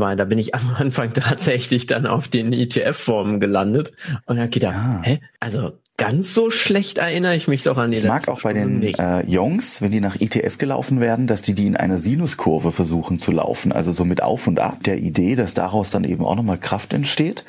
weil 0.00 0.16
da 0.16 0.24
bin 0.24 0.38
ich 0.38 0.54
am 0.54 0.74
Anfang 0.78 1.12
tatsächlich 1.12 1.86
dann 1.86 2.06
auf 2.06 2.28
den 2.28 2.52
ETF-Formen 2.52 3.40
gelandet 3.40 3.92
und 4.26 4.38
habe 4.38 4.50
gedacht, 4.50 4.74
ah. 4.76 5.02
hä? 5.04 5.20
Also 5.38 5.72
ganz 6.00 6.32
so 6.32 6.50
schlecht 6.50 6.96
erinnere 6.96 7.36
ich 7.36 7.46
mich 7.46 7.62
doch 7.62 7.76
an 7.76 7.90
die 7.90 7.98
Ich 7.98 8.04
mag 8.04 8.26
auch 8.28 8.40
bei 8.40 8.54
den 8.54 8.82
äh, 8.82 9.22
Jungs, 9.26 9.82
wenn 9.82 9.90
die 9.90 10.00
nach 10.00 10.18
ITF 10.18 10.56
gelaufen 10.56 10.98
werden, 10.98 11.26
dass 11.26 11.42
die 11.42 11.52
die 11.52 11.66
in 11.66 11.76
einer 11.76 11.98
Sinuskurve 11.98 12.72
versuchen 12.72 13.18
zu 13.18 13.32
laufen, 13.32 13.70
also 13.70 13.92
so 13.92 14.06
mit 14.06 14.22
auf 14.22 14.46
und 14.46 14.60
ab 14.60 14.78
der 14.82 14.96
Idee, 14.96 15.36
dass 15.36 15.52
daraus 15.52 15.90
dann 15.90 16.04
eben 16.04 16.24
auch 16.24 16.36
nochmal 16.36 16.56
Kraft 16.56 16.94
entsteht. 16.94 17.44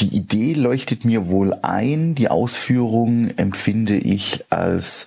Die 0.00 0.08
Idee 0.08 0.54
leuchtet 0.54 1.04
mir 1.04 1.28
wohl 1.28 1.54
ein, 1.62 2.16
die 2.16 2.28
Ausführung 2.28 3.30
empfinde 3.36 3.94
ich 3.94 4.46
als, 4.50 5.06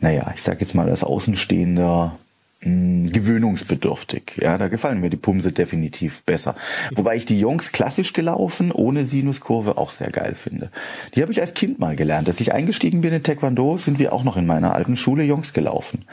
naja, 0.00 0.32
ich 0.34 0.42
sag 0.42 0.62
jetzt 0.62 0.74
mal 0.74 0.88
als 0.88 1.04
Außenstehender 1.04 2.16
gewöhnungsbedürftig. 2.64 4.38
Ja, 4.40 4.56
da 4.56 4.68
gefallen 4.68 5.00
mir 5.00 5.10
die 5.10 5.16
Pumse 5.16 5.50
definitiv 5.50 6.22
besser. 6.22 6.54
Wobei 6.94 7.16
ich 7.16 7.26
die 7.26 7.40
Jungs 7.40 7.72
klassisch 7.72 8.12
gelaufen, 8.12 8.70
ohne 8.70 9.04
Sinuskurve, 9.04 9.78
auch 9.78 9.90
sehr 9.90 10.10
geil 10.10 10.36
finde. 10.36 10.70
Die 11.16 11.22
habe 11.22 11.32
ich 11.32 11.40
als 11.40 11.54
Kind 11.54 11.80
mal 11.80 11.96
gelernt. 11.96 12.28
Als 12.28 12.40
ich 12.40 12.52
eingestiegen 12.54 13.00
bin 13.00 13.12
in 13.12 13.22
Taekwondo, 13.22 13.76
sind 13.78 13.98
wir 13.98 14.12
auch 14.12 14.22
noch 14.22 14.36
in 14.36 14.46
meiner 14.46 14.74
alten 14.74 14.96
Schule 14.96 15.24
Jungs 15.24 15.52
gelaufen. 15.54 16.04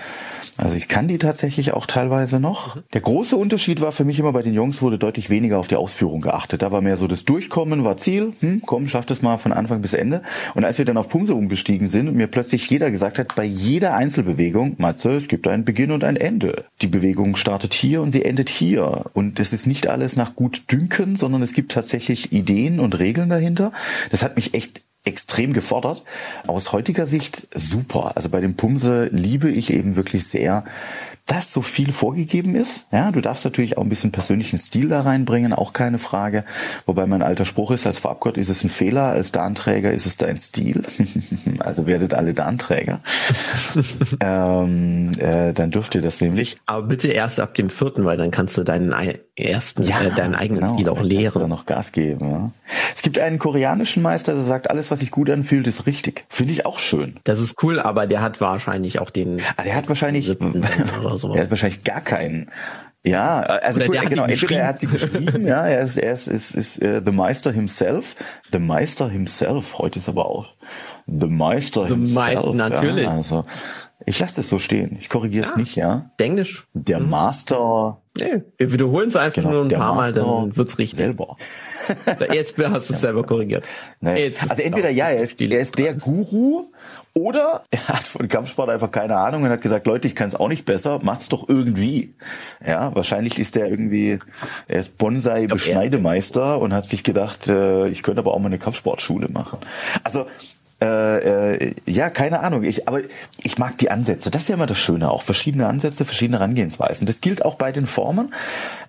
Also 0.58 0.76
ich 0.76 0.88
kann 0.88 1.08
die 1.08 1.20
tatsächlich 1.20 1.74
auch 1.74 1.86
teilweise 1.86 2.40
noch. 2.40 2.78
Der 2.94 3.02
große 3.02 3.36
Unterschied 3.36 3.82
war 3.82 3.92
für 3.92 4.04
mich 4.04 4.20
immer 4.20 4.34
bei 4.34 4.42
den 4.42 4.54
Jungs 4.54 4.82
wurde 4.82 4.98
deutlich 4.98 5.30
weniger 5.30 5.60
auf 5.60 5.68
die 5.68 5.76
Ausführung 5.76 6.22
geachtet. 6.22 6.64
Da 6.64 6.72
war 6.72 6.82
mehr 6.82 6.98
so 6.98 7.08
das 7.08 7.26
Durchkommen 7.26 7.84
war 7.84 7.98
Ziel. 7.98 8.34
Hm, 8.40 8.64
komm, 8.66 8.88
schaff 8.88 9.06
das 9.06 9.22
mal 9.22 9.38
von 9.38 9.54
Anfang 9.54 9.82
bis 9.82 9.94
Ende. 9.94 10.24
Und 10.56 10.66
als 10.66 10.80
wir 10.80 10.86
dann 10.86 10.98
auf 10.98 11.10
Pumse 11.10 11.36
umgestiegen 11.36 11.88
sind 11.88 12.10
und 12.10 12.16
mir 12.16 12.28
plötzlich 12.28 12.68
jeder 12.70 12.90
gesagt 12.90 13.20
hat, 13.20 13.36
bei 13.36 13.46
jeder 13.46 13.94
Einzelbewegung, 13.94 14.76
Matze, 14.80 15.12
es 15.12 15.28
gibt 15.28 15.48
einen 15.48 15.64
Beginn 15.64 15.92
und 15.92 16.04
ein 16.04 16.18
Ende. 16.18 16.39
Die 16.82 16.88
Bewegung 16.88 17.36
startet 17.36 17.74
hier 17.74 18.02
und 18.02 18.12
sie 18.12 18.26
endet 18.26 18.50
hier. 18.50 19.06
Und 19.14 19.40
es 19.40 19.54
ist 19.54 19.68
nicht 19.68 19.88
alles 19.88 20.16
nach 20.16 20.36
gut 20.36 20.72
dünken, 20.72 21.16
sondern 21.16 21.42
es 21.42 21.54
gibt 21.54 21.72
tatsächlich 21.72 22.32
Ideen 22.32 22.80
und 22.80 23.00
Regeln 23.00 23.30
dahinter. 23.30 23.72
Das 24.12 24.24
hat 24.24 24.36
mich 24.36 24.54
echt 24.54 24.82
extrem 25.06 25.54
gefordert. 25.54 26.04
Aus 26.48 26.72
heutiger 26.72 27.06
Sicht 27.06 27.48
super. 27.54 28.14
Also 28.16 28.30
bei 28.30 28.42
dem 28.42 28.56
Pumse 28.56 29.10
liebe 29.12 29.50
ich 29.50 29.72
eben 29.72 29.96
wirklich 29.96 30.28
sehr, 30.28 30.66
dass 31.30 31.54
so 31.54 31.62
viel 31.62 31.94
vorgegeben 31.94 32.56
ist. 32.56 32.88
Ja, 32.92 33.12
du 33.12 33.22
darfst 33.22 33.46
natürlich 33.46 33.78
auch 33.78 33.84
ein 33.84 33.90
bisschen 33.90 34.12
persönlichen 34.12 34.58
Stil 34.58 34.90
da 34.90 35.02
reinbringen, 35.02 35.54
auch 35.54 35.74
keine 35.74 36.00
Frage. 36.00 36.44
Wobei 36.88 37.06
mein 37.06 37.22
alter 37.22 37.46
Spruch 37.46 37.70
ist, 37.70 37.86
als 37.86 38.00
Farbgott 38.00 38.36
ist 38.36 38.50
es 38.50 38.64
ein 38.64 38.70
Fehler, 38.70 39.04
als 39.04 39.32
Darnträger 39.32 39.92
ist 39.92 40.08
es 40.08 40.18
dein 40.18 40.38
Stil. 40.38 40.84
also 41.60 41.86
werdet 41.86 42.16
alle 42.16 42.34
Darnträger. 42.34 43.02
ähm, 44.22 45.12
äh, 45.20 45.54
dann 45.54 45.70
dürft 45.70 45.94
ihr 45.94 46.02
das 46.02 46.20
nämlich. 46.20 46.58
Aber 46.66 46.88
bitte 46.88 47.10
erst 47.10 47.40
ab 47.40 47.54
dem 47.54 47.70
vierten, 47.70 48.06
weil 48.06 48.18
dann 48.18 48.32
kannst 48.32 48.58
du 48.58 48.64
deinen 48.64 48.92
ersten, 49.40 49.84
ja, 49.84 50.02
äh, 50.02 50.12
deinen 50.12 50.36
eigenen 50.36 50.62
genau, 50.62 50.74
Stil 50.74 50.90
auch 50.90 51.02
lehren. 51.02 51.50
noch 51.50 51.66
Gas 51.66 51.92
geben. 51.92 52.30
Ja. 52.30 52.52
Es 52.94 53.02
gibt 53.02 53.20
einen 53.20 53.40
koreanischen 53.40 54.04
Meister, 54.04 54.34
der 54.34 54.44
sagt, 54.44 54.70
alles, 54.70 54.92
was 54.92 55.00
sich 55.00 55.12
gut 55.12 55.30
anfühlt, 55.30 55.68
ist 55.68 55.86
richtig. 55.86 56.26
Finde 56.30 56.54
ich 56.54 56.66
auch 56.66 56.80
schön. 56.80 57.20
Das 57.24 57.40
ist 57.40 57.62
cool, 57.64 57.80
aber 57.80 58.08
der 58.08 58.22
hat 58.22 58.42
wahrscheinlich 58.42 59.00
auch 59.00 59.10
den. 59.10 59.42
Ah, 59.58 59.64
der 59.64 59.76
hat 59.76 59.88
wahrscheinlich 59.88 60.28
so. 60.28 60.36
Er 60.36 61.44
hat 61.44 61.50
wahrscheinlich 61.50 61.84
gar 61.84 62.02
keinen. 62.02 62.50
Ja, 63.06 63.40
also 63.40 63.80
gut, 63.80 63.98
genau, 64.10 64.26
entweder 64.26 64.58
er 64.58 64.68
hat 64.68 64.80
sie 64.80 64.88
geschrieben, 64.88 65.48
ja, 65.48 65.66
er 65.66 65.84
ist, 65.84 65.98
er 65.98 66.12
ist, 66.12 66.28
ist, 66.28 66.54
ist 66.54 66.84
uh, 66.84 67.00
The 67.04 67.14
Meister 67.14 67.52
himself. 67.54 68.18
The 68.52 68.60
Meister 68.60 69.10
himself, 69.10 69.78
heute 69.78 70.00
ist 70.00 70.10
aber 70.10 70.26
auch 70.26 70.56
The 71.08 71.28
Meister 71.28 71.84
the 71.84 71.94
himself. 71.94 72.14
Meister, 72.14 72.54
natürlich. 72.54 73.06
Ja, 73.06 73.12
also, 73.12 73.46
ich 74.06 74.20
lasse 74.20 74.38
das 74.38 74.50
so 74.50 74.60
stehen. 74.60 74.98
Ich 75.00 75.08
korrigiere 75.08 75.46
es 75.46 75.52
ja, 75.52 75.58
nicht, 75.58 75.76
ja. 75.76 76.12
Englisch. 76.18 76.68
Der 76.74 77.00
mhm. 77.00 77.10
Master. 77.10 78.02
Nee, 78.20 78.42
wir 78.58 78.72
wiederholen 78.72 79.10
es 79.10 79.16
einfach 79.16 79.36
genau, 79.36 79.52
nur 79.52 79.64
ein 79.64 79.70
paar 79.70 79.96
Mal, 79.96 80.14
dann 80.14 80.56
wird's 80.56 80.78
richtig. 80.78 80.98
Selber. 80.98 81.38
Jetzt 82.34 82.58
hast 82.58 82.90
du 82.90 82.94
es 82.94 83.02
selber 83.02 83.24
korrigiert. 83.24 83.68
Nee. 84.02 84.32
also 84.48 84.62
entweder 84.62 84.90
ja, 84.90 85.10
er 85.10 85.22
ist, 85.22 85.40
er 85.40 85.60
ist 85.60 85.78
der 85.78 85.94
Guru 85.94 86.66
oder 87.16 87.64
er 87.72 87.88
hat 87.88 88.08
von 88.08 88.28
Kampfsport 88.28 88.70
einfach 88.70 88.92
keine 88.92 89.18
Ahnung 89.18 89.44
und 89.44 89.50
hat 89.50 89.62
gesagt, 89.62 89.88
Leute, 89.88 90.08
ich 90.08 90.16
kann 90.16 90.28
es 90.28 90.36
auch 90.36 90.48
nicht 90.48 90.66
besser, 90.66 91.00
macht's 91.02 91.30
doch 91.30 91.50
irgendwie. 91.50 92.14
Ja, 92.66 92.94
wahrscheinlich 92.96 93.40
ist 93.40 93.58
er 93.58 93.68
irgendwie, 93.68 94.20
er 94.68 94.80
ist 94.80 94.98
Bonsai-Beschneidemeister 94.98 96.60
und 96.60 96.74
hat 96.74 96.88
sich 96.88 97.04
gedacht, 97.04 97.48
äh, 97.48 97.88
ich 97.88 98.04
könnte 98.04 98.20
aber 98.20 98.34
auch 98.34 98.40
mal 98.40 98.48
eine 98.48 98.60
Kampfsportschule 98.60 99.30
machen. 99.30 99.60
Also 100.04 100.28
äh, 100.82 101.56
äh, 101.56 101.76
ja, 101.86 102.10
keine 102.10 102.40
Ahnung. 102.40 102.64
Ich, 102.64 102.88
aber 102.88 103.02
ich 103.44 103.58
mag 103.58 103.78
die 103.80 103.92
Ansätze. 103.92 104.32
Das 104.32 104.44
ist 104.44 104.48
ja 104.50 104.56
immer 104.56 104.66
das 104.66 104.78
Schöne. 104.78 105.12
Auch 105.12 105.24
verschiedene 105.24 105.68
Ansätze, 105.68 106.06
verschiedene 106.06 106.40
Herangehensweisen. 106.40 107.06
Das 107.06 107.20
gilt 107.20 107.44
auch 107.44 107.56
bei 107.56 107.74
den 107.74 107.86
Formen. 107.86 108.34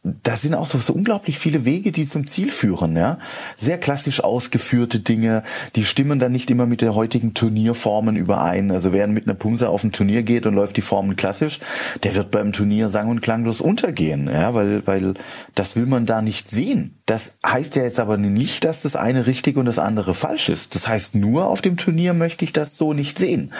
Da 0.05 0.37
sind 0.37 0.55
auch 0.55 0.67
so, 0.67 0.79
so 0.79 0.93
unglaublich 0.93 1.39
viele 1.39 1.65
Wege, 1.65 1.91
die 1.91 2.07
zum 2.07 2.29
Ziel 2.29 2.53
führen. 2.53 2.97
Ja, 2.97 3.19
sehr 3.57 3.77
klassisch 3.77 4.23
ausgeführte 4.23 5.01
Dinge. 5.01 5.43
Die 5.75 5.85
stimmen 5.85 6.21
dann 6.21 6.31
nicht 6.31 6.51
immer 6.51 6.67
mit 6.67 6.81
der 6.81 6.95
heutigen 6.95 7.35
Turnierformen 7.35 8.15
überein. 8.15 8.71
Also 8.71 8.93
wer 8.93 9.09
mit 9.09 9.27
einer 9.27 9.35
Pumse 9.35 9.69
auf 9.69 9.83
ein 9.83 9.91
Turnier 9.91 10.23
geht 10.23 10.47
und 10.47 10.55
läuft 10.55 10.77
die 10.77 10.83
Formen 10.83 11.17
klassisch, 11.17 11.59
der 12.05 12.15
wird 12.15 12.31
beim 12.31 12.53
Turnier 12.53 12.89
sang- 12.89 13.09
und 13.09 13.21
klanglos 13.21 13.61
untergehen. 13.61 14.29
Ja, 14.29 14.55
weil 14.55 14.87
weil 14.87 15.15
das 15.57 15.75
will 15.75 15.87
man 15.87 16.07
da 16.07 16.23
nicht 16.23 16.49
sehen. 16.49 17.00
Das 17.11 17.35
heißt 17.45 17.75
ja 17.75 17.83
jetzt 17.83 17.99
aber 17.99 18.19
nicht, 18.19 18.62
dass 18.62 18.83
das 18.83 18.95
eine 18.95 19.26
richtig 19.26 19.57
und 19.57 19.67
das 19.67 19.81
andere 19.81 20.14
falsch 20.14 20.49
ist. 20.49 20.76
Das 20.76 20.87
heißt 20.87 21.17
nur 21.17 21.49
auf 21.49 21.61
dem 21.61 21.76
Turnier 21.76 22.14
möchte 22.14 22.45
ich 22.45 22.52
das 22.52 22.76
so 22.76 22.93
nicht 22.93 23.19
sehen. 23.19 23.52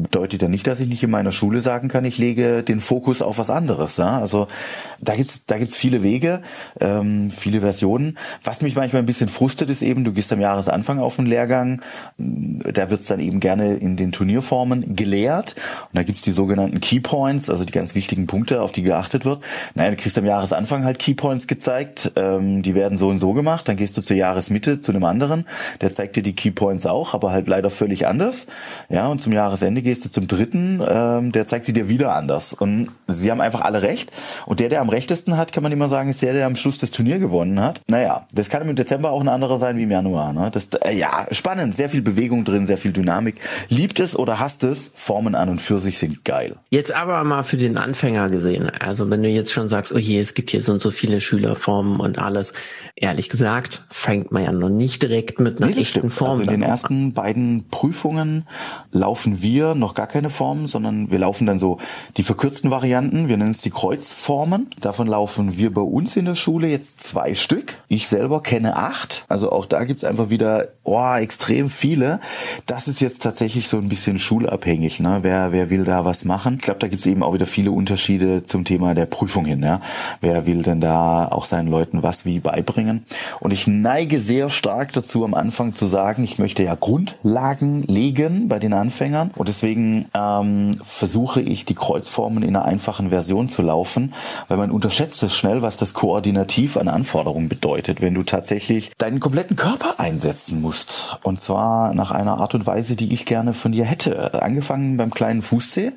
Bedeutet 0.00 0.42
ja 0.42 0.48
nicht, 0.48 0.64
dass 0.68 0.78
ich 0.78 0.86
nicht 0.86 1.02
in 1.02 1.10
meiner 1.10 1.32
Schule 1.32 1.60
sagen 1.60 1.88
kann, 1.88 2.04
ich 2.04 2.18
lege 2.18 2.62
den 2.62 2.78
Fokus 2.78 3.20
auf 3.20 3.36
was 3.36 3.50
anderes. 3.50 3.96
Ja? 3.96 4.20
Also 4.20 4.46
da 5.00 5.16
gibt's 5.16 5.44
da 5.46 5.58
gibt's 5.58 5.76
viele 5.76 6.04
Wege, 6.04 6.40
ähm, 6.78 7.32
viele 7.32 7.60
Versionen. 7.60 8.16
Was 8.44 8.62
mich 8.62 8.76
manchmal 8.76 9.02
ein 9.02 9.06
bisschen 9.06 9.28
frustet, 9.28 9.70
ist 9.70 9.82
eben, 9.82 10.04
du 10.04 10.12
gehst 10.12 10.32
am 10.32 10.40
Jahresanfang 10.40 11.00
auf 11.00 11.18
einen 11.18 11.26
Lehrgang, 11.26 11.80
da 12.16 12.90
wird's 12.90 13.06
dann 13.06 13.18
eben 13.18 13.40
gerne 13.40 13.74
in 13.74 13.96
den 13.96 14.12
Turnierformen 14.12 14.94
gelehrt. 14.94 15.56
Und 15.92 15.96
da 15.96 16.04
gibt's 16.04 16.22
die 16.22 16.30
sogenannten 16.30 16.80
Keypoints, 16.80 17.50
also 17.50 17.64
die 17.64 17.72
ganz 17.72 17.96
wichtigen 17.96 18.28
Punkte, 18.28 18.62
auf 18.62 18.70
die 18.70 18.82
geachtet 18.82 19.24
wird. 19.24 19.42
Naja, 19.74 19.90
du 19.90 19.96
kriegst 19.96 20.16
am 20.16 20.26
Jahresanfang 20.26 20.84
halt 20.84 21.00
Keypoints 21.00 21.48
gezeigt, 21.48 22.12
ähm, 22.14 22.62
die 22.62 22.76
werden 22.76 22.96
so 22.96 23.08
und 23.08 23.18
so 23.18 23.32
gemacht. 23.32 23.68
Dann 23.68 23.76
gehst 23.76 23.96
du 23.96 24.02
zur 24.02 24.16
Jahresmitte 24.16 24.80
zu 24.80 24.92
einem 24.92 25.02
anderen, 25.02 25.44
der 25.80 25.92
zeigt 25.92 26.14
dir 26.14 26.22
die 26.22 26.36
Keypoints 26.36 26.86
auch, 26.86 27.14
aber 27.14 27.32
halt 27.32 27.48
leider 27.48 27.70
völlig 27.70 28.06
anders. 28.06 28.46
Ja, 28.88 29.08
und 29.08 29.20
zum 29.20 29.32
Jahresende 29.32 29.82
gehst 29.88 30.04
du 30.04 30.10
zum 30.10 30.28
dritten, 30.28 30.82
ähm, 30.86 31.32
der 31.32 31.46
zeigt 31.46 31.64
sie 31.64 31.72
dir 31.72 31.88
wieder 31.88 32.14
anders. 32.14 32.52
Und 32.52 32.90
sie 33.06 33.30
haben 33.30 33.40
einfach 33.40 33.62
alle 33.62 33.80
recht. 33.80 34.12
Und 34.44 34.60
der, 34.60 34.68
der 34.68 34.82
am 34.82 34.90
rechtesten 34.90 35.38
hat, 35.38 35.54
kann 35.54 35.62
man 35.62 35.72
immer 35.72 35.88
sagen, 35.88 36.10
ist 36.10 36.20
der, 36.20 36.34
der 36.34 36.44
am 36.44 36.56
Schluss 36.56 36.76
das 36.76 36.90
Turnier 36.90 37.18
gewonnen 37.18 37.62
hat. 37.62 37.80
Naja, 37.88 38.26
das 38.34 38.50
kann 38.50 38.68
im 38.68 38.76
Dezember 38.76 39.12
auch 39.12 39.22
ein 39.22 39.28
anderer 39.28 39.56
sein 39.56 39.78
wie 39.78 39.84
im 39.84 39.90
Januar. 39.90 40.34
Ne? 40.34 40.50
Das, 40.52 40.68
äh, 40.84 40.94
ja, 40.94 41.26
spannend, 41.30 41.74
sehr 41.74 41.88
viel 41.88 42.02
Bewegung 42.02 42.44
drin, 42.44 42.66
sehr 42.66 42.76
viel 42.76 42.92
Dynamik. 42.92 43.36
Liebt 43.70 43.98
es 43.98 44.14
oder 44.14 44.38
hasst 44.38 44.62
es, 44.62 44.92
Formen 44.94 45.34
an 45.34 45.48
und 45.48 45.62
für 45.62 45.78
sich 45.78 45.96
sind 45.96 46.22
geil. 46.26 46.56
Jetzt 46.68 46.94
aber 46.94 47.24
mal 47.24 47.44
für 47.44 47.56
den 47.56 47.78
Anfänger 47.78 48.28
gesehen. 48.28 48.70
Also 48.80 49.08
wenn 49.08 49.22
du 49.22 49.30
jetzt 49.30 49.52
schon 49.54 49.70
sagst, 49.70 49.94
oh 49.94 49.98
je, 49.98 50.18
es 50.18 50.34
gibt 50.34 50.50
hier 50.50 50.60
so 50.60 50.72
und 50.72 50.80
so 50.82 50.90
viele 50.90 51.22
Schülerformen 51.22 51.98
und 51.98 52.18
alles. 52.18 52.52
Ehrlich 52.94 53.30
gesagt, 53.30 53.86
fängt 53.90 54.32
man 54.32 54.44
ja 54.44 54.52
noch 54.52 54.68
nicht 54.68 55.02
direkt 55.02 55.40
mit 55.40 55.62
einer 55.62 55.72
nee, 55.72 55.80
echten 55.80 56.10
Form 56.10 56.40
also 56.40 56.42
in 56.42 56.60
den 56.60 56.62
ersten 56.62 57.14
beiden 57.14 57.68
Prüfungen 57.70 58.46
laufen 58.92 59.40
wir 59.40 59.74
noch 59.78 59.94
gar 59.94 60.06
keine 60.06 60.30
Formen, 60.30 60.66
sondern 60.66 61.10
wir 61.10 61.18
laufen 61.18 61.46
dann 61.46 61.58
so 61.58 61.78
die 62.16 62.22
verkürzten 62.22 62.70
Varianten. 62.70 63.28
Wir 63.28 63.36
nennen 63.36 63.52
es 63.52 63.62
die 63.62 63.70
Kreuzformen. 63.70 64.70
Davon 64.80 65.06
laufen 65.06 65.56
wir 65.56 65.72
bei 65.72 65.80
uns 65.80 66.16
in 66.16 66.24
der 66.24 66.34
Schule 66.34 66.68
jetzt 66.68 67.00
zwei 67.00 67.34
Stück. 67.34 67.74
Ich 67.88 68.08
selber 68.08 68.42
kenne 68.42 68.76
acht. 68.76 69.24
Also 69.28 69.50
auch 69.52 69.66
da 69.66 69.84
gibt's 69.84 70.04
einfach 70.04 70.30
wieder 70.30 70.68
oh, 70.84 71.14
extrem 71.14 71.70
viele. 71.70 72.20
Das 72.66 72.88
ist 72.88 73.00
jetzt 73.00 73.22
tatsächlich 73.22 73.68
so 73.68 73.78
ein 73.78 73.88
bisschen 73.88 74.18
schulabhängig. 74.18 75.00
Ne? 75.00 75.18
Wer, 75.22 75.52
wer 75.52 75.70
will 75.70 75.84
da 75.84 76.04
was 76.04 76.24
machen? 76.24 76.54
Ich 76.58 76.62
glaube, 76.62 76.80
da 76.80 76.88
gibt's 76.88 77.06
eben 77.06 77.22
auch 77.22 77.34
wieder 77.34 77.46
viele 77.46 77.72
Unterschiede 77.72 78.46
zum 78.46 78.64
Thema 78.64 78.94
der 78.94 79.06
Prüfung 79.06 79.44
hin. 79.44 79.62
Ja? 79.62 79.80
Wer 80.20 80.46
will 80.46 80.62
denn 80.62 80.80
da 80.80 81.28
auch 81.28 81.44
seinen 81.44 81.68
Leuten 81.68 82.02
was 82.02 82.24
wie 82.24 82.40
beibringen? 82.40 83.04
Und 83.40 83.52
ich 83.52 83.66
neige 83.66 84.20
sehr 84.20 84.50
stark 84.50 84.92
dazu, 84.92 85.24
am 85.24 85.34
Anfang 85.34 85.74
zu 85.74 85.86
sagen, 85.86 86.24
ich 86.24 86.38
möchte 86.38 86.62
ja 86.62 86.74
Grundlagen 86.74 87.82
legen 87.84 88.48
bei 88.48 88.58
den 88.58 88.72
Anfängern. 88.72 89.30
Und 89.36 89.48
deswegen 89.68 90.06
ähm, 90.14 90.80
versuche 90.82 91.42
ich, 91.42 91.66
die 91.66 91.74
Kreuzformen 91.74 92.42
in 92.42 92.56
einer 92.56 92.64
einfachen 92.64 93.10
Version 93.10 93.50
zu 93.50 93.60
laufen, 93.60 94.14
weil 94.48 94.56
man 94.56 94.70
unterschätzt 94.70 95.22
es 95.22 95.36
schnell, 95.36 95.60
was 95.60 95.76
das 95.76 95.92
koordinativ 95.92 96.78
an 96.78 96.88
Anforderungen 96.88 97.50
bedeutet, 97.50 98.00
wenn 98.00 98.14
du 98.14 98.22
tatsächlich 98.22 98.92
deinen 98.96 99.20
kompletten 99.20 99.56
Körper 99.56 100.00
einsetzen 100.00 100.62
musst. 100.62 101.18
Und 101.22 101.42
zwar 101.42 101.92
nach 101.92 102.12
einer 102.12 102.38
Art 102.38 102.54
und 102.54 102.64
Weise, 102.66 102.96
die 102.96 103.12
ich 103.12 103.26
gerne 103.26 103.52
von 103.52 103.72
dir 103.72 103.84
hätte. 103.84 104.42
Angefangen 104.42 104.96
beim 104.96 105.10
kleinen 105.10 105.42
Fußzeh, 105.42 105.92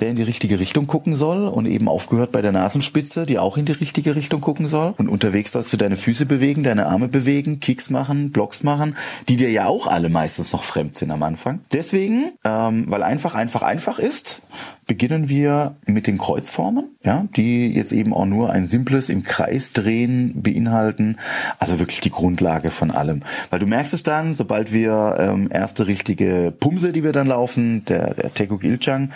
der 0.00 0.10
in 0.10 0.16
die 0.16 0.22
richtige 0.22 0.60
Richtung 0.60 0.86
gucken 0.86 1.16
soll 1.16 1.48
und 1.48 1.66
eben 1.66 1.88
aufgehört 1.88 2.30
bei 2.30 2.40
der 2.40 2.52
Nasenspitze, 2.52 3.26
die 3.26 3.40
auch 3.40 3.56
in 3.56 3.64
die 3.64 3.72
richtige 3.72 4.14
Richtung 4.14 4.40
gucken 4.40 4.68
soll. 4.68 4.94
Und 4.96 5.08
unterwegs 5.08 5.52
sollst 5.52 5.72
du 5.72 5.76
deine 5.76 5.96
Füße 5.96 6.24
bewegen, 6.24 6.62
deine 6.62 6.86
Arme 6.86 7.08
bewegen, 7.08 7.58
Kicks 7.58 7.90
machen, 7.90 8.30
Blocks 8.30 8.62
machen, 8.62 8.94
die 9.28 9.36
dir 9.36 9.50
ja 9.50 9.66
auch 9.66 9.88
alle 9.88 10.08
meistens 10.08 10.52
noch 10.52 10.62
fremd 10.62 10.94
sind 10.94 11.10
am 11.10 11.24
Anfang. 11.24 11.60
Deswegen, 11.72 12.32
ähm, 12.44 12.84
weil 12.88 13.02
einfach, 13.08 13.34
einfach, 13.34 13.62
einfach 13.62 13.98
ist, 13.98 14.40
beginnen 14.86 15.28
wir 15.28 15.76
mit 15.86 16.06
den 16.06 16.18
Kreuzformen, 16.18 16.96
ja, 17.02 17.26
die 17.36 17.72
jetzt 17.72 17.92
eben 17.92 18.14
auch 18.14 18.26
nur 18.26 18.52
ein 18.52 18.66
simples 18.66 19.08
im 19.08 19.22
Kreis 19.22 19.72
drehen 19.72 20.42
beinhalten. 20.42 21.18
Also 21.58 21.78
wirklich 21.78 22.00
die 22.00 22.10
Grundlage 22.10 22.70
von 22.70 22.90
allem. 22.90 23.22
Weil 23.50 23.58
du 23.58 23.66
merkst 23.66 23.94
es 23.94 24.02
dann, 24.02 24.34
sobald 24.34 24.72
wir 24.72 25.16
ähm, 25.18 25.48
erste 25.50 25.86
richtige 25.86 26.52
Pumse, 26.58 26.92
die 26.92 27.04
wir 27.04 27.12
dann 27.12 27.26
laufen, 27.26 27.84
der, 27.86 28.14
der 28.14 28.32
Tekuk 28.32 28.64
Ilchang, 28.64 29.10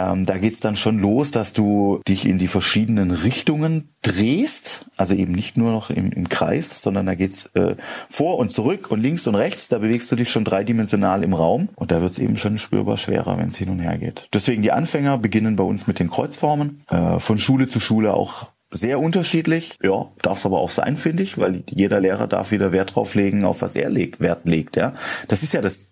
ähm, 0.00 0.26
da 0.26 0.38
geht's 0.38 0.60
dann 0.60 0.76
schon 0.76 0.98
los, 0.98 1.30
dass 1.30 1.52
du 1.52 2.00
dich 2.06 2.26
in 2.26 2.38
die 2.38 2.48
verschiedenen 2.48 3.10
Richtungen 3.10 3.88
drehst, 4.02 4.86
also 4.96 5.14
eben 5.14 5.32
nicht 5.32 5.56
nur 5.56 5.72
noch 5.72 5.90
im, 5.90 6.10
im 6.10 6.28
Kreis, 6.28 6.82
sondern 6.82 7.06
da 7.06 7.14
geht's 7.14 7.46
äh, 7.54 7.76
vor 8.08 8.38
und 8.38 8.50
zurück 8.50 8.90
und 8.90 9.00
links 9.00 9.26
und 9.26 9.34
rechts. 9.34 9.68
Da 9.68 9.78
bewegst 9.78 10.10
du 10.10 10.16
dich 10.16 10.30
schon 10.30 10.44
dreidimensional 10.44 11.22
im 11.22 11.34
Raum 11.34 11.68
und 11.74 11.90
da 11.90 12.00
wird's 12.00 12.18
eben 12.18 12.36
schon 12.36 12.58
spürbar 12.58 12.96
schwerer, 12.96 13.36
wenn 13.38 13.48
es 13.48 13.56
hin 13.56 13.68
und 13.68 13.80
her 13.80 13.98
geht. 13.98 14.28
Deswegen 14.32 14.62
die 14.62 14.72
Anfänger 14.72 15.18
beginnen 15.18 15.56
bei 15.56 15.64
uns 15.64 15.86
mit 15.86 15.98
den 15.98 16.10
Kreuzformen, 16.10 16.82
äh, 16.88 17.18
von 17.18 17.38
Schule 17.38 17.68
zu 17.68 17.80
Schule 17.80 18.14
auch 18.14 18.46
sehr 18.70 19.00
unterschiedlich. 19.00 19.78
Ja, 19.82 20.06
darf 20.22 20.38
es 20.38 20.46
aber 20.46 20.60
auch 20.60 20.70
sein, 20.70 20.96
finde 20.96 21.22
ich, 21.22 21.38
weil 21.38 21.64
jeder 21.68 22.00
Lehrer 22.00 22.26
darf 22.26 22.50
wieder 22.50 22.72
Wert 22.72 22.94
drauf 22.94 23.14
legen, 23.14 23.44
auf 23.44 23.62
was 23.62 23.74
er 23.74 23.90
legt, 23.90 24.20
Wert 24.20 24.46
legt. 24.46 24.76
Ja, 24.76 24.92
das 25.28 25.42
ist 25.42 25.52
ja 25.52 25.60
das. 25.60 25.86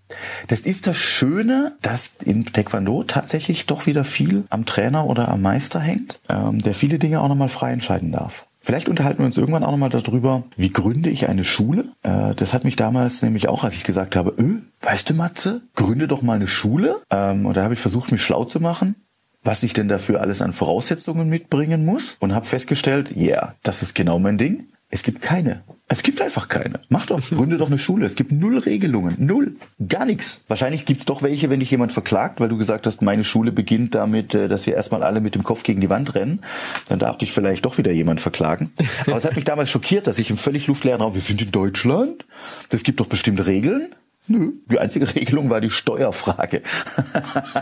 Das 0.47 0.61
ist 0.61 0.87
das 0.87 0.97
Schöne, 0.97 1.77
dass 1.83 2.13
in 2.25 2.47
Taekwondo 2.47 3.05
tatsächlich 3.05 3.67
doch 3.67 3.85
wieder 3.85 4.05
viel 4.05 4.45
am 4.49 4.65
Trainer 4.65 5.05
oder 5.05 5.29
am 5.29 5.43
Meister 5.43 5.81
hängt, 5.81 6.19
ähm, 6.31 6.63
der 6.63 6.73
viele 6.73 6.99
Dinge 6.99 7.21
auch 7.21 7.29
nochmal 7.29 7.51
frei 7.51 7.73
entscheiden 7.73 8.13
darf. 8.13 8.47
Vielleicht 8.61 8.89
unterhalten 8.89 9.19
wir 9.19 9.27
uns 9.27 9.37
irgendwann 9.37 9.65
auch 9.65 9.71
nochmal 9.71 9.91
darüber, 9.91 10.45
wie 10.57 10.71
gründe 10.71 11.11
ich 11.11 11.29
eine 11.29 11.45
Schule. 11.45 11.87
Äh, 12.03 12.35
das 12.35 12.55
hat 12.55 12.65
mich 12.65 12.77
damals 12.77 13.23
nämlich 13.23 13.49
auch, 13.49 13.65
als 13.65 13.75
ich 13.75 13.85
gesagt 13.85 14.17
habe, 14.17 14.35
öh, 14.39 14.61
weißt 14.81 15.11
du 15.11 15.15
Matze, 15.15 15.63
gründe 15.75 16.09
doch 16.09 16.23
mal 16.23 16.37
eine 16.37 16.49
Schule. 16.49 17.03
Ähm, 17.11 17.45
und 17.45 17.57
da 17.57 17.63
habe 17.63 17.75
ich 17.75 17.81
versucht, 17.81 18.11
mich 18.11 18.23
schlau 18.23 18.45
zu 18.45 18.61
machen 18.61 18.97
was 19.43 19.63
ich 19.63 19.73
denn 19.73 19.89
dafür 19.89 20.21
alles 20.21 20.43
an 20.43 20.53
Voraussetzungen 20.53 21.29
mitbringen 21.29 21.85
muss 21.85 22.17
und 22.21 22.35
habe 22.35 22.47
festgestellt, 22.47 23.11
ja, 23.15 23.27
yeah, 23.27 23.55
das 23.63 23.83
ist 23.83 23.95
genau 23.95 24.19
mein 24.19 24.39
Ding. 24.39 24.67
Es 24.91 25.03
gibt 25.03 25.21
keine. 25.21 25.63
Es 25.87 26.03
gibt 26.03 26.21
einfach 26.21 26.49
keine. 26.49 26.81
Mach 26.89 27.07
doch, 27.07 27.21
gründe 27.29 27.59
doch 27.59 27.67
eine 27.67 27.79
Schule. 27.79 28.07
Es 28.07 28.15
gibt 28.15 28.33
null 28.33 28.59
Regelungen. 28.59 29.17
Null. 29.19 29.55
Gar 29.87 30.07
nichts. 30.07 30.43
Wahrscheinlich 30.49 30.87
gibt's 30.87 31.05
doch 31.05 31.23
welche, 31.23 31.51
wenn 31.51 31.61
dich 31.61 31.71
jemand 31.71 31.93
verklagt, 31.93 32.41
weil 32.41 32.49
du 32.49 32.57
gesagt 32.57 32.87
hast, 32.87 33.03
meine 33.03 33.25
Schule 33.25 33.53
beginnt 33.53 33.95
damit, 33.95 34.35
äh, 34.35 34.49
dass 34.49 34.67
wir 34.67 34.75
erstmal 34.75 35.03
alle 35.03 35.21
mit 35.21 35.35
dem 35.35 35.43
Kopf 35.43 35.63
gegen 35.63 35.81
die 35.83 35.91
Wand 35.91 36.15
rennen. 36.15 36.41
Dann 36.89 36.99
darf 36.99 37.19
dich 37.19 37.33
vielleicht 37.33 37.67
doch 37.67 37.77
wieder 37.77 37.93
jemand 37.93 38.21
verklagen. 38.23 38.73
Aber 39.07 39.17
es 39.17 39.25
hat 39.27 39.37
mich 39.37 39.45
damals 39.45 39.71
schockiert, 39.71 40.07
dass 40.07 40.19
ich 40.19 40.31
im 40.31 40.39
völlig 40.39 40.67
luftleeren 40.67 41.03
Raum, 41.03 41.15
wir 41.15 41.23
sind 41.23 41.43
in 41.43 41.51
Deutschland. 41.51 42.25
Das 42.71 42.83
gibt 42.83 43.01
doch 43.01 43.07
bestimmte 43.07 43.47
Regeln. 43.47 43.95
Nö. 44.27 44.53
Die 44.71 44.79
einzige 44.79 45.15
Regelung 45.15 45.51
war 45.51 45.61
die 45.61 45.71
Steuerfrage. 45.71 46.63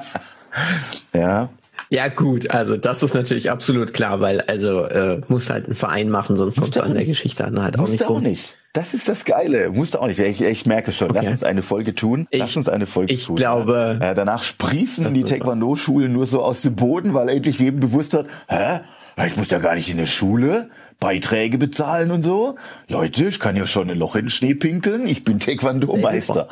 ja, 1.12 1.49
ja, 1.90 2.09
gut, 2.09 2.50
also 2.50 2.76
das 2.76 3.02
ist 3.02 3.14
natürlich 3.14 3.50
absolut 3.50 3.95
klar, 3.95 4.21
weil 4.21 4.40
also 4.43 4.85
äh, 4.85 5.21
muss 5.28 5.50
halt 5.50 5.66
einen 5.66 5.75
Verein 5.75 6.11
machen, 6.11 6.37
sonst 6.37 6.57
kommt 6.57 6.75
es 6.75 6.83
an 6.83 6.95
der 6.95 7.05
Geschichte 7.05 7.45
dann 7.45 7.62
halt 7.62 7.78
auch 7.78 7.88
nicht 7.88 8.09
rum. 8.09 8.16
auch 8.16 8.21
nicht. 8.21 8.57
Das 8.73 8.93
ist 8.93 9.09
das 9.09 9.25
Geile. 9.25 9.71
Musst 9.71 9.95
du 9.95 10.00
auch 10.00 10.07
nicht. 10.07 10.19
Ich, 10.19 10.43
ich 10.43 10.66
merke 10.66 10.93
schon. 10.93 11.11
Okay. 11.11 11.21
Lass 11.23 11.31
uns 11.31 11.45
eine 11.45 11.62
Folge 11.62 11.95
tun. 11.95 12.28
Lass 12.31 12.50
ich, 12.50 12.57
uns 12.59 12.69
eine 12.69 12.85
Folge 12.87 13.14
ich 13.14 13.25
tun. 13.25 13.37
Ich 13.37 13.40
glaube. 13.40 13.99
Ja. 14.00 14.11
Äh, 14.11 14.14
danach 14.14 14.43
sprießen 14.43 15.14
die 15.14 15.25
Taekwondo-Schulen 15.25 16.12
nur 16.12 16.26
so 16.26 16.43
aus 16.43 16.61
dem 16.61 16.76
Boden, 16.76 17.14
weil 17.14 17.31
endlich 17.31 17.59
jedem 17.59 17.81
bewusst 17.81 18.12
wird, 18.12 18.28
hä? 18.49 18.81
Ich 19.26 19.37
muss 19.38 19.50
ja 19.50 19.61
gar 19.61 19.76
nicht 19.76 19.88
in 19.88 19.97
der 19.97 20.05
Schule. 20.05 20.69
Beiträge 21.00 21.57
bezahlen 21.57 22.11
und 22.11 22.23
so. 22.23 22.57
Leute, 22.88 23.25
ich 23.25 23.40
kann 23.40 23.57
ja 23.57 23.66
schon 23.66 23.90
ein 23.90 23.99
Loch 23.99 24.14
in 24.14 24.26
den 24.26 24.31
Schnee 24.31 24.55
pinkeln. 24.55 25.09
Ich 25.09 25.25
bin 25.25 25.38
Taekwondo-Meister. 25.40 26.49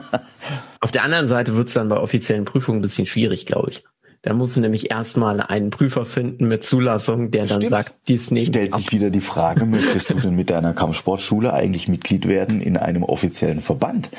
Auf 0.80 0.92
der 0.92 1.02
anderen 1.02 1.26
Seite 1.26 1.56
wird 1.56 1.68
es 1.68 1.74
dann 1.74 1.88
bei 1.88 1.96
offiziellen 1.96 2.44
Prüfungen 2.44 2.78
ein 2.78 2.82
bisschen 2.82 3.06
schwierig, 3.06 3.46
glaube 3.46 3.70
ich. 3.70 3.84
Da 4.22 4.34
musst 4.34 4.54
du 4.54 4.60
nämlich 4.60 4.90
erstmal 4.90 5.40
einen 5.40 5.70
Prüfer 5.70 6.04
finden 6.04 6.46
mit 6.46 6.62
Zulassung, 6.62 7.30
der 7.30 7.46
dann 7.46 7.60
Stimmt. 7.60 7.70
sagt, 7.70 7.94
dies 8.06 8.30
nicht. 8.30 8.48
Stellt 8.48 8.74
sich 8.74 8.92
wieder 8.92 9.08
die 9.08 9.22
Frage, 9.22 9.64
möchtest 9.64 10.10
du 10.10 10.14
denn 10.14 10.36
mit 10.36 10.50
deiner 10.50 10.74
Kampfsportschule 10.74 11.54
eigentlich 11.54 11.88
Mitglied 11.88 12.28
werden 12.28 12.60
in 12.60 12.76
einem 12.76 13.02
offiziellen 13.02 13.62
Verband? 13.62 14.10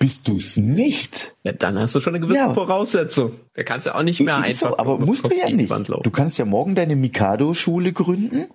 Bist 0.00 0.26
du 0.26 0.36
es 0.36 0.56
nicht? 0.56 1.34
Ja, 1.44 1.52
dann 1.52 1.78
hast 1.78 1.94
du 1.94 2.00
schon 2.00 2.16
eine 2.16 2.20
gewisse 2.20 2.40
ja. 2.40 2.52
Voraussetzung. 2.52 3.32
Da 3.54 3.62
kannst 3.62 3.86
du 3.86 3.94
auch 3.94 4.02
nicht 4.02 4.18
mehr 4.20 4.38
einfach. 4.38 4.70
So, 4.70 4.76
aber 4.76 4.98
musst 4.98 5.30
du 5.30 5.36
ja 5.36 5.48
nicht. 5.48 5.70
Du 5.70 6.10
kannst 6.10 6.36
ja 6.36 6.46
morgen 6.46 6.74
deine 6.74 6.96
Mikado-Schule 6.96 7.92
gründen. 7.92 8.46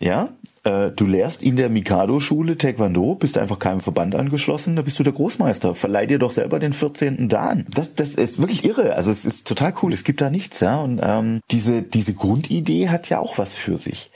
Ja, 0.00 0.30
äh, 0.64 0.90
du 0.90 1.04
lehrst 1.06 1.42
in 1.42 1.56
der 1.56 1.68
Mikado-Schule 1.68 2.56
Taekwondo, 2.56 3.14
bist 3.14 3.38
einfach 3.38 3.58
keinem 3.58 3.80
Verband 3.80 4.14
angeschlossen, 4.14 4.76
da 4.76 4.82
bist 4.82 4.98
du 4.98 5.02
der 5.02 5.12
Großmeister. 5.12 5.74
Verleih 5.74 6.06
dir 6.06 6.18
doch 6.18 6.32
selber 6.32 6.58
den 6.58 6.72
14. 6.72 7.28
Dan. 7.28 7.66
Das, 7.70 7.94
das 7.94 8.14
ist 8.14 8.38
wirklich 8.38 8.64
irre. 8.64 8.94
Also 8.94 9.10
es 9.10 9.24
ist 9.24 9.46
total 9.46 9.74
cool. 9.82 9.92
Es 9.92 10.04
gibt 10.04 10.20
da 10.20 10.30
nichts, 10.30 10.60
ja. 10.60 10.76
Und 10.76 11.00
ähm, 11.02 11.40
diese, 11.50 11.82
diese 11.82 12.14
Grundidee 12.14 12.88
hat 12.88 13.08
ja 13.10 13.18
auch 13.20 13.38
was 13.38 13.54
für 13.54 13.78
sich. 13.78 14.10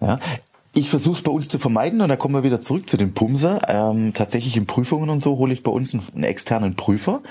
Ja. 0.00 0.20
Ich 0.74 0.90
versuche 0.90 1.16
es 1.16 1.22
bei 1.22 1.32
uns 1.32 1.48
zu 1.48 1.58
vermeiden 1.58 2.00
und 2.02 2.08
da 2.08 2.16
kommen 2.16 2.34
wir 2.34 2.44
wieder 2.44 2.60
zurück 2.60 2.88
zu 2.88 2.96
den 2.96 3.14
Pumser. 3.14 3.62
Ähm, 3.68 4.12
tatsächlich 4.14 4.56
in 4.56 4.66
Prüfungen 4.66 5.08
und 5.08 5.22
so 5.22 5.38
hole 5.38 5.52
ich 5.52 5.62
bei 5.62 5.72
uns 5.72 5.94
einen, 5.94 6.04
einen 6.14 6.24
externen 6.24 6.76
Prüfer, 6.76 7.22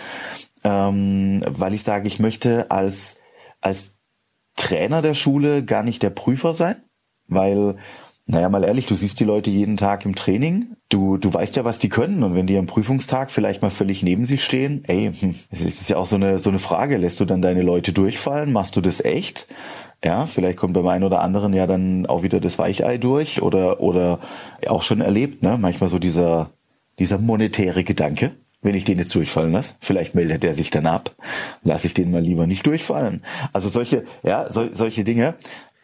ähm, 0.63 1.41
weil 1.47 1.73
ich 1.73 1.83
sage, 1.83 2.07
ich 2.07 2.19
möchte 2.19 2.71
als, 2.71 3.17
als 3.61 3.97
Trainer 4.55 5.03
der 5.03 5.13
Schule 5.13 5.63
gar 5.63 5.83
nicht 5.83 6.01
der 6.01 6.09
Prüfer 6.09 6.55
sein, 6.55 6.77
weil 7.27 7.77
naja, 8.29 8.49
mal 8.49 8.65
ehrlich, 8.65 8.87
du 8.87 8.95
siehst 8.95 9.21
die 9.21 9.23
Leute 9.23 9.49
jeden 9.49 9.77
Tag 9.77 10.03
im 10.05 10.13
Training. 10.13 10.75
Du, 10.89 11.15
du 11.15 11.33
weißt 11.33 11.55
ja, 11.55 11.63
was 11.63 11.79
die 11.79 11.87
können. 11.87 12.23
Und 12.23 12.35
wenn 12.35 12.45
die 12.45 12.57
am 12.57 12.67
Prüfungstag 12.67 13.31
vielleicht 13.31 13.61
mal 13.61 13.71
völlig 13.71 14.03
neben 14.03 14.25
sie 14.25 14.37
stehen, 14.37 14.83
ey, 14.85 15.13
hm, 15.17 15.33
es 15.49 15.61
ist 15.61 15.89
ja 15.89 15.95
auch 15.95 16.05
so 16.05 16.17
eine, 16.17 16.37
so 16.37 16.49
eine 16.49 16.59
Frage. 16.59 16.97
Lässt 16.97 17.21
du 17.21 17.25
dann 17.25 17.41
deine 17.41 17.61
Leute 17.61 17.93
durchfallen? 17.93 18.51
Machst 18.51 18.75
du 18.75 18.81
das 18.81 18.99
echt? 18.99 19.47
Ja, 20.03 20.25
vielleicht 20.25 20.57
kommt 20.57 20.73
beim 20.73 20.87
einen 20.87 21.05
oder 21.05 21.21
anderen 21.21 21.53
ja 21.53 21.67
dann 21.67 22.05
auch 22.05 22.21
wieder 22.21 22.41
das 22.41 22.59
Weichei 22.59 22.97
durch 22.97 23.41
oder, 23.41 23.79
oder 23.79 24.19
auch 24.67 24.83
schon 24.83 24.99
erlebt, 24.99 25.41
ne? 25.41 25.57
Manchmal 25.57 25.89
so 25.89 25.97
dieser, 25.97 26.51
dieser 26.99 27.17
monetäre 27.17 27.85
Gedanke 27.85 28.33
wenn 28.61 28.75
ich 28.75 28.85
den 28.85 28.97
jetzt 28.97 29.13
durchfallen 29.13 29.51
lasse. 29.51 29.75
Vielleicht 29.79 30.15
meldet 30.15 30.43
er 30.43 30.53
sich 30.53 30.69
dann 30.69 30.87
ab. 30.87 31.15
Lasse 31.63 31.87
ich 31.87 31.93
den 31.93 32.11
mal 32.11 32.21
lieber 32.21 32.47
nicht 32.47 32.65
durchfallen. 32.65 33.21
Also 33.53 33.69
solche, 33.69 34.03
ja, 34.23 34.49
so, 34.49 34.67
solche 34.73 35.03
Dinge. 35.03 35.35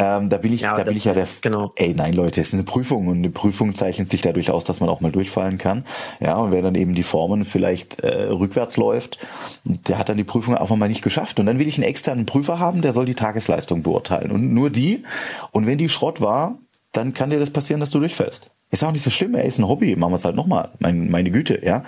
Ähm, 0.04 0.30
da 0.30 0.38
bin 0.38 0.52
ich, 0.52 0.62
ja, 0.62 0.76
da 0.76 0.84
bin 0.84 0.98
ich 0.98 1.06
ja 1.06 1.14
der, 1.14 1.28
genau. 1.42 1.72
ey, 1.78 1.94
nein, 1.96 2.14
Leute, 2.14 2.42
es 2.42 2.48
ist 2.48 2.54
eine 2.56 2.64
Prüfung 2.64 3.08
und 3.08 3.20
eine 3.20 3.30
Prüfung 3.30 3.74
zeichnet 3.74 4.10
sich 4.10 4.22
dadurch 4.22 4.52
aus, 4.52 4.66
dass 4.66 4.82
man 4.82 4.90
auch 4.90 5.00
mal 5.00 5.14
durchfallen 5.14 5.58
kann. 5.58 5.86
Ja, 6.20 6.36
und 6.36 6.52
wer 6.52 6.62
dann 6.62 6.76
eben 6.76 6.94
die 6.94 7.04
Formen 7.04 7.46
vielleicht 7.46 8.02
äh, 8.02 8.24
rückwärts 8.24 8.76
läuft, 8.76 9.18
der 9.64 9.98
hat 9.98 10.10
dann 10.10 10.18
die 10.18 10.26
Prüfung 10.26 10.58
einfach 10.58 10.76
mal 10.76 10.90
nicht 10.90 11.04
geschafft. 11.04 11.40
Und 11.40 11.46
dann 11.46 11.58
will 11.58 11.70
ich 11.70 11.78
einen 11.78 11.88
externen 11.88 12.26
Prüfer 12.26 12.60
haben, 12.60 12.82
der 12.82 12.92
soll 12.92 13.06
die 13.06 13.16
Tagesleistung 13.16 13.82
beurteilen. 13.82 14.32
Und 14.32 14.54
nur 14.54 14.70
die. 14.70 15.04
Und 15.52 15.68
wenn 15.68 15.78
die 15.78 15.88
Schrott 15.88 16.20
war, 16.20 16.58
dann 16.92 17.14
kann 17.14 17.30
dir 17.30 17.40
das 17.40 17.52
passieren, 17.52 17.80
dass 17.80 17.92
du 17.92 18.00
durchfällst. 18.00 18.52
Ist 18.72 18.84
auch 18.84 18.92
nicht 18.92 19.04
so 19.04 19.10
schlimm, 19.10 19.36
er 19.36 19.46
ist 19.46 19.60
ein 19.60 19.68
Hobby, 19.68 19.96
machen 19.96 20.12
wir 20.12 20.16
es 20.16 20.26
halt 20.26 20.36
nochmal. 20.36 20.72
Mein, 20.80 21.10
meine 21.10 21.32
Güte, 21.32 21.64
ja. 21.64 21.84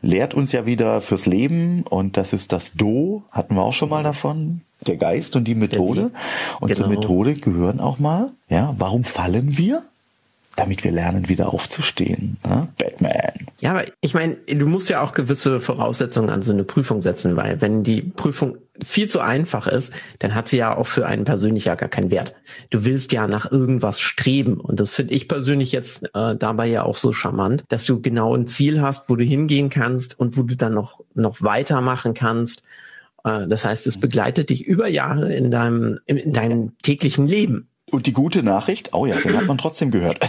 Lehrt 0.00 0.34
uns 0.34 0.52
ja 0.52 0.64
wieder 0.66 1.00
fürs 1.00 1.26
Leben 1.26 1.82
und 1.82 2.16
das 2.16 2.32
ist 2.32 2.52
das 2.52 2.74
Do, 2.74 3.24
hatten 3.30 3.56
wir 3.56 3.62
auch 3.62 3.72
schon 3.72 3.90
mal 3.90 4.04
davon 4.04 4.62
der 4.86 4.96
Geist 4.96 5.36
und 5.36 5.44
die 5.44 5.54
Methode. 5.54 6.10
Und 6.60 6.68
genau. 6.68 6.80
zur 6.80 6.88
Methode 6.88 7.34
gehören 7.34 7.80
auch 7.80 7.98
mal, 7.98 8.30
ja, 8.48 8.74
warum 8.78 9.04
fallen 9.04 9.58
wir? 9.58 9.82
Damit 10.56 10.82
wir 10.82 10.90
lernen, 10.90 11.28
wieder 11.28 11.52
aufzustehen. 11.52 12.36
Ne? 12.44 12.68
Batman. 12.78 13.48
Ja, 13.60 13.70
aber 13.70 13.84
ich 14.00 14.14
meine, 14.14 14.34
du 14.34 14.66
musst 14.66 14.88
ja 14.88 15.02
auch 15.02 15.12
gewisse 15.12 15.60
Voraussetzungen 15.60 16.30
an 16.30 16.42
so 16.42 16.52
eine 16.52 16.64
Prüfung 16.64 17.00
setzen, 17.00 17.36
weil 17.36 17.60
wenn 17.60 17.82
die 17.82 18.02
Prüfung 18.02 18.56
viel 18.84 19.08
zu 19.08 19.20
einfach 19.20 19.66
ist, 19.66 19.92
dann 20.20 20.34
hat 20.34 20.46
sie 20.46 20.58
ja 20.58 20.76
auch 20.76 20.86
für 20.86 21.06
einen 21.06 21.24
persönlich 21.24 21.64
ja 21.64 21.74
gar 21.74 21.88
keinen 21.88 22.12
Wert. 22.12 22.34
Du 22.70 22.84
willst 22.84 23.12
ja 23.12 23.26
nach 23.26 23.50
irgendwas 23.50 24.00
streben 24.00 24.60
und 24.60 24.78
das 24.78 24.90
finde 24.90 25.14
ich 25.14 25.26
persönlich 25.26 25.72
jetzt 25.72 26.04
äh, 26.14 26.36
dabei 26.36 26.66
ja 26.66 26.84
auch 26.84 26.96
so 26.96 27.12
charmant, 27.12 27.64
dass 27.68 27.84
du 27.84 28.00
genau 28.00 28.36
ein 28.36 28.46
Ziel 28.46 28.80
hast, 28.80 29.08
wo 29.08 29.16
du 29.16 29.24
hingehen 29.24 29.70
kannst 29.70 30.18
und 30.18 30.36
wo 30.36 30.42
du 30.42 30.56
dann 30.56 30.74
noch 30.74 31.00
noch 31.14 31.42
weitermachen 31.42 32.14
kannst 32.14 32.62
das 33.22 33.64
heißt, 33.64 33.86
es 33.86 33.98
begleitet 33.98 34.50
dich 34.50 34.64
über 34.64 34.88
Jahre 34.88 35.34
in 35.34 35.50
deinem, 35.50 35.98
in 36.06 36.32
deinem 36.32 36.78
täglichen 36.82 37.26
Leben. 37.26 37.68
Und 37.90 38.06
die 38.06 38.12
gute 38.12 38.42
Nachricht, 38.42 38.92
oh 38.92 39.06
ja, 39.06 39.18
den 39.18 39.36
hat 39.36 39.46
man 39.46 39.58
trotzdem 39.58 39.90
gehört. 39.90 40.18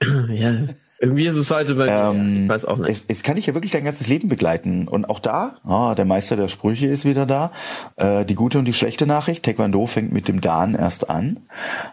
ja. 0.28 0.52
Irgendwie 0.98 1.26
ist 1.26 1.36
es 1.36 1.50
heute 1.50 1.74
bei 1.74 1.88
ähm, 1.88 2.44
ich 2.44 2.48
weiß 2.48 2.64
auch 2.64 2.78
nicht. 2.78 2.90
Es, 2.90 3.04
es, 3.18 3.22
kann 3.22 3.36
dich 3.36 3.46
ja 3.46 3.54
wirklich 3.54 3.72
dein 3.72 3.84
ganzes 3.84 4.08
Leben 4.08 4.28
begleiten. 4.28 4.88
Und 4.88 5.10
auch 5.10 5.20
da, 5.20 5.56
oh, 5.66 5.92
der 5.94 6.04
Meister 6.04 6.36
der 6.36 6.48
Sprüche 6.48 6.86
ist 6.86 7.04
wieder 7.04 7.26
da. 7.26 7.52
Äh, 7.96 8.24
die 8.24 8.34
gute 8.34 8.58
und 8.58 8.64
die 8.64 8.72
schlechte 8.72 9.06
Nachricht, 9.06 9.44
Taekwondo 9.44 9.86
fängt 9.86 10.12
mit 10.12 10.28
dem 10.28 10.40
Dan 10.40 10.74
erst 10.74 11.10
an. 11.10 11.40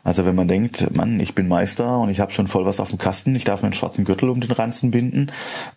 Also 0.04 0.26
wenn 0.26 0.36
man 0.36 0.48
denkt, 0.48 0.96
Mann, 0.96 1.20
ich 1.20 1.36
bin 1.36 1.48
Meister 1.48 2.00
und 2.00 2.10
ich 2.10 2.20
habe 2.20 2.32
schon 2.32 2.48
voll 2.48 2.66
was 2.66 2.80
auf 2.80 2.90
dem 2.90 2.98
Kasten, 2.98 3.36
ich 3.36 3.44
darf 3.44 3.62
mir 3.62 3.68
einen 3.68 3.74
schwarzen 3.74 4.06
Gürtel 4.06 4.30
um 4.30 4.40
den 4.40 4.52
Ranzen 4.52 4.92
binden. 4.92 5.32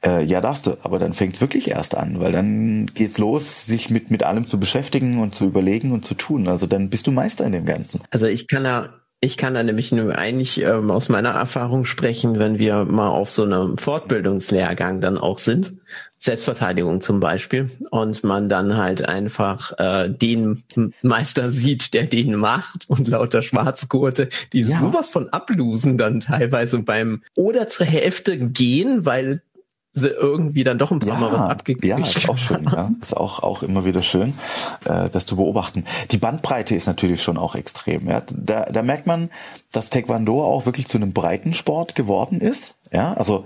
Äh, 0.04 0.24
ja, 0.24 0.40
darfst 0.40 0.68
du, 0.68 0.76
aber 0.82 0.98
dann 0.98 1.12
fängt's 1.12 1.40
wirklich 1.40 1.70
erst 1.70 1.96
an, 1.96 2.20
weil 2.20 2.32
dann 2.32 2.86
geht's 2.94 3.18
los, 3.18 3.66
sich 3.66 3.90
mit, 3.90 4.10
mit 4.10 4.22
allem 4.22 4.46
zu 4.46 4.60
beschäftigen 4.60 5.20
und 5.20 5.34
zu 5.34 5.46
überlegen 5.46 5.92
und 5.92 6.04
zu 6.04 6.14
tun. 6.14 6.46
Also 6.46 6.66
dann 6.66 6.90
bist 6.90 7.06
du 7.06 7.12
Meister 7.12 7.44
in 7.44 7.52
dem 7.52 7.64
Ganzen. 7.64 8.00
Also 8.10 8.26
ich 8.26 8.46
kann 8.46 8.64
da 8.64 8.90
Ich 9.26 9.36
kann 9.36 9.54
da 9.54 9.64
nämlich 9.64 9.90
nur 9.90 10.16
eigentlich 10.16 10.62
ähm, 10.62 10.92
aus 10.92 11.08
meiner 11.08 11.30
Erfahrung 11.30 11.84
sprechen, 11.84 12.38
wenn 12.38 12.60
wir 12.60 12.84
mal 12.84 13.08
auf 13.08 13.28
so 13.28 13.42
einem 13.42 13.76
Fortbildungslehrgang 13.76 15.00
dann 15.00 15.18
auch 15.18 15.38
sind, 15.38 15.72
Selbstverteidigung 16.16 17.00
zum 17.00 17.18
Beispiel, 17.18 17.68
und 17.90 18.22
man 18.22 18.48
dann 18.48 18.76
halt 18.76 19.08
einfach 19.08 19.72
äh, 19.80 20.08
den 20.08 20.62
Meister 21.02 21.50
sieht, 21.50 21.92
der 21.92 22.04
den 22.04 22.36
macht 22.36 22.88
und 22.88 23.08
lauter 23.08 23.42
Schwarzgurte, 23.42 24.28
die 24.52 24.60
ja. 24.60 24.78
sowas 24.78 25.08
von 25.08 25.28
ablosen 25.30 25.98
dann 25.98 26.20
teilweise 26.20 26.78
beim 26.78 27.24
oder 27.34 27.66
zur 27.66 27.86
Hälfte 27.86 28.38
gehen, 28.38 29.06
weil 29.06 29.42
sie 29.96 30.08
irgendwie 30.08 30.62
dann 30.62 30.78
doch 30.78 30.90
ein 30.90 31.00
paar 31.00 31.14
ja, 31.14 31.18
Mal 31.18 31.32
was 31.32 31.40
abgegeben 31.40 31.86
Ja, 31.86 31.98
ist 31.98 32.28
auch 32.28 32.36
schön, 32.36 32.64
ja. 32.64 32.90
Ist 33.00 33.16
auch, 33.16 33.42
auch 33.42 33.62
immer 33.62 33.84
wieder 33.84 34.02
schön, 34.02 34.34
äh, 34.84 35.08
das 35.08 35.26
zu 35.26 35.36
beobachten. 35.36 35.84
Die 36.10 36.18
Bandbreite 36.18 36.74
ist 36.74 36.86
natürlich 36.86 37.22
schon 37.22 37.38
auch 37.38 37.54
extrem, 37.54 38.08
ja. 38.08 38.22
Da, 38.30 38.66
da 38.66 38.82
merkt 38.82 39.06
man, 39.06 39.30
dass 39.72 39.90
Taekwondo 39.90 40.44
auch 40.44 40.66
wirklich 40.66 40.86
zu 40.86 40.98
einem 40.98 41.12
Breitensport 41.12 41.94
geworden 41.94 42.40
ist, 42.40 42.74
ja. 42.92 43.14
Also, 43.14 43.44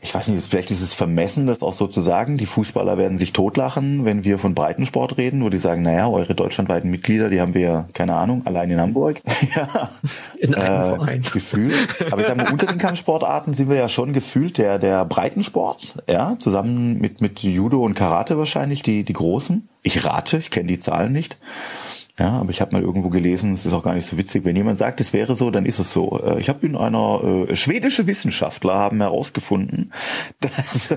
ich 0.00 0.14
weiß 0.14 0.28
nicht, 0.28 0.46
vielleicht 0.46 0.70
ist 0.70 0.80
es 0.80 0.94
vermessen, 0.94 1.46
das 1.48 1.62
auch 1.62 1.72
so 1.72 1.88
zu 1.88 2.00
sagen. 2.02 2.38
Die 2.38 2.46
Fußballer 2.46 2.98
werden 2.98 3.18
sich 3.18 3.32
totlachen, 3.32 4.04
wenn 4.04 4.22
wir 4.22 4.38
von 4.38 4.54
Breitensport 4.54 5.16
reden, 5.16 5.42
wo 5.42 5.48
die 5.48 5.58
sagen, 5.58 5.82
naja, 5.82 6.08
eure 6.08 6.36
deutschlandweiten 6.36 6.88
Mitglieder, 6.88 7.30
die 7.30 7.40
haben 7.40 7.52
wir, 7.52 7.88
keine 7.94 8.14
Ahnung, 8.14 8.42
allein 8.46 8.70
in 8.70 8.80
Hamburg. 8.80 9.20
ja. 9.56 9.90
In 10.38 10.54
einem 10.54 10.92
äh, 10.92 10.96
Verein. 10.96 11.22
Gefühlt. 11.32 11.74
Aber 12.12 12.20
ich 12.20 12.28
sage 12.28 12.40
mal, 12.40 12.52
unter 12.52 12.66
den 12.66 12.78
Kampfsportarten 12.78 13.54
sind 13.54 13.68
wir 13.68 13.76
ja 13.76 13.88
schon 13.88 14.12
gefühlt 14.12 14.58
der, 14.58 14.78
der 14.78 15.04
Breitensport, 15.04 15.94
ja, 16.08 16.36
zusammen 16.38 16.98
mit, 16.98 17.20
mit 17.20 17.42
Judo 17.42 17.82
und 17.84 17.94
Karate 17.94 18.38
wahrscheinlich, 18.38 18.82
die, 18.82 19.02
die 19.02 19.12
großen. 19.12 19.68
Ich 19.82 20.04
rate, 20.04 20.36
ich 20.36 20.52
kenne 20.52 20.68
die 20.68 20.78
Zahlen 20.78 21.12
nicht. 21.12 21.38
Ja, 22.18 22.32
aber 22.32 22.50
ich 22.50 22.60
habe 22.60 22.72
mal 22.72 22.82
irgendwo 22.82 23.10
gelesen, 23.10 23.52
es 23.52 23.64
ist 23.64 23.72
auch 23.72 23.84
gar 23.84 23.94
nicht 23.94 24.06
so 24.06 24.18
witzig, 24.18 24.44
wenn 24.44 24.56
jemand 24.56 24.80
sagt, 24.80 25.00
es 25.00 25.12
wäre 25.12 25.36
so, 25.36 25.52
dann 25.52 25.64
ist 25.64 25.78
es 25.78 25.92
so. 25.92 26.20
Äh, 26.20 26.40
ich 26.40 26.48
habe 26.48 26.66
in 26.66 26.76
einer 26.76 27.46
äh, 27.48 27.54
schwedische 27.54 28.08
Wissenschaftler 28.08 28.74
haben 28.74 29.00
herausgefunden, 29.00 29.92
dass 30.40 30.94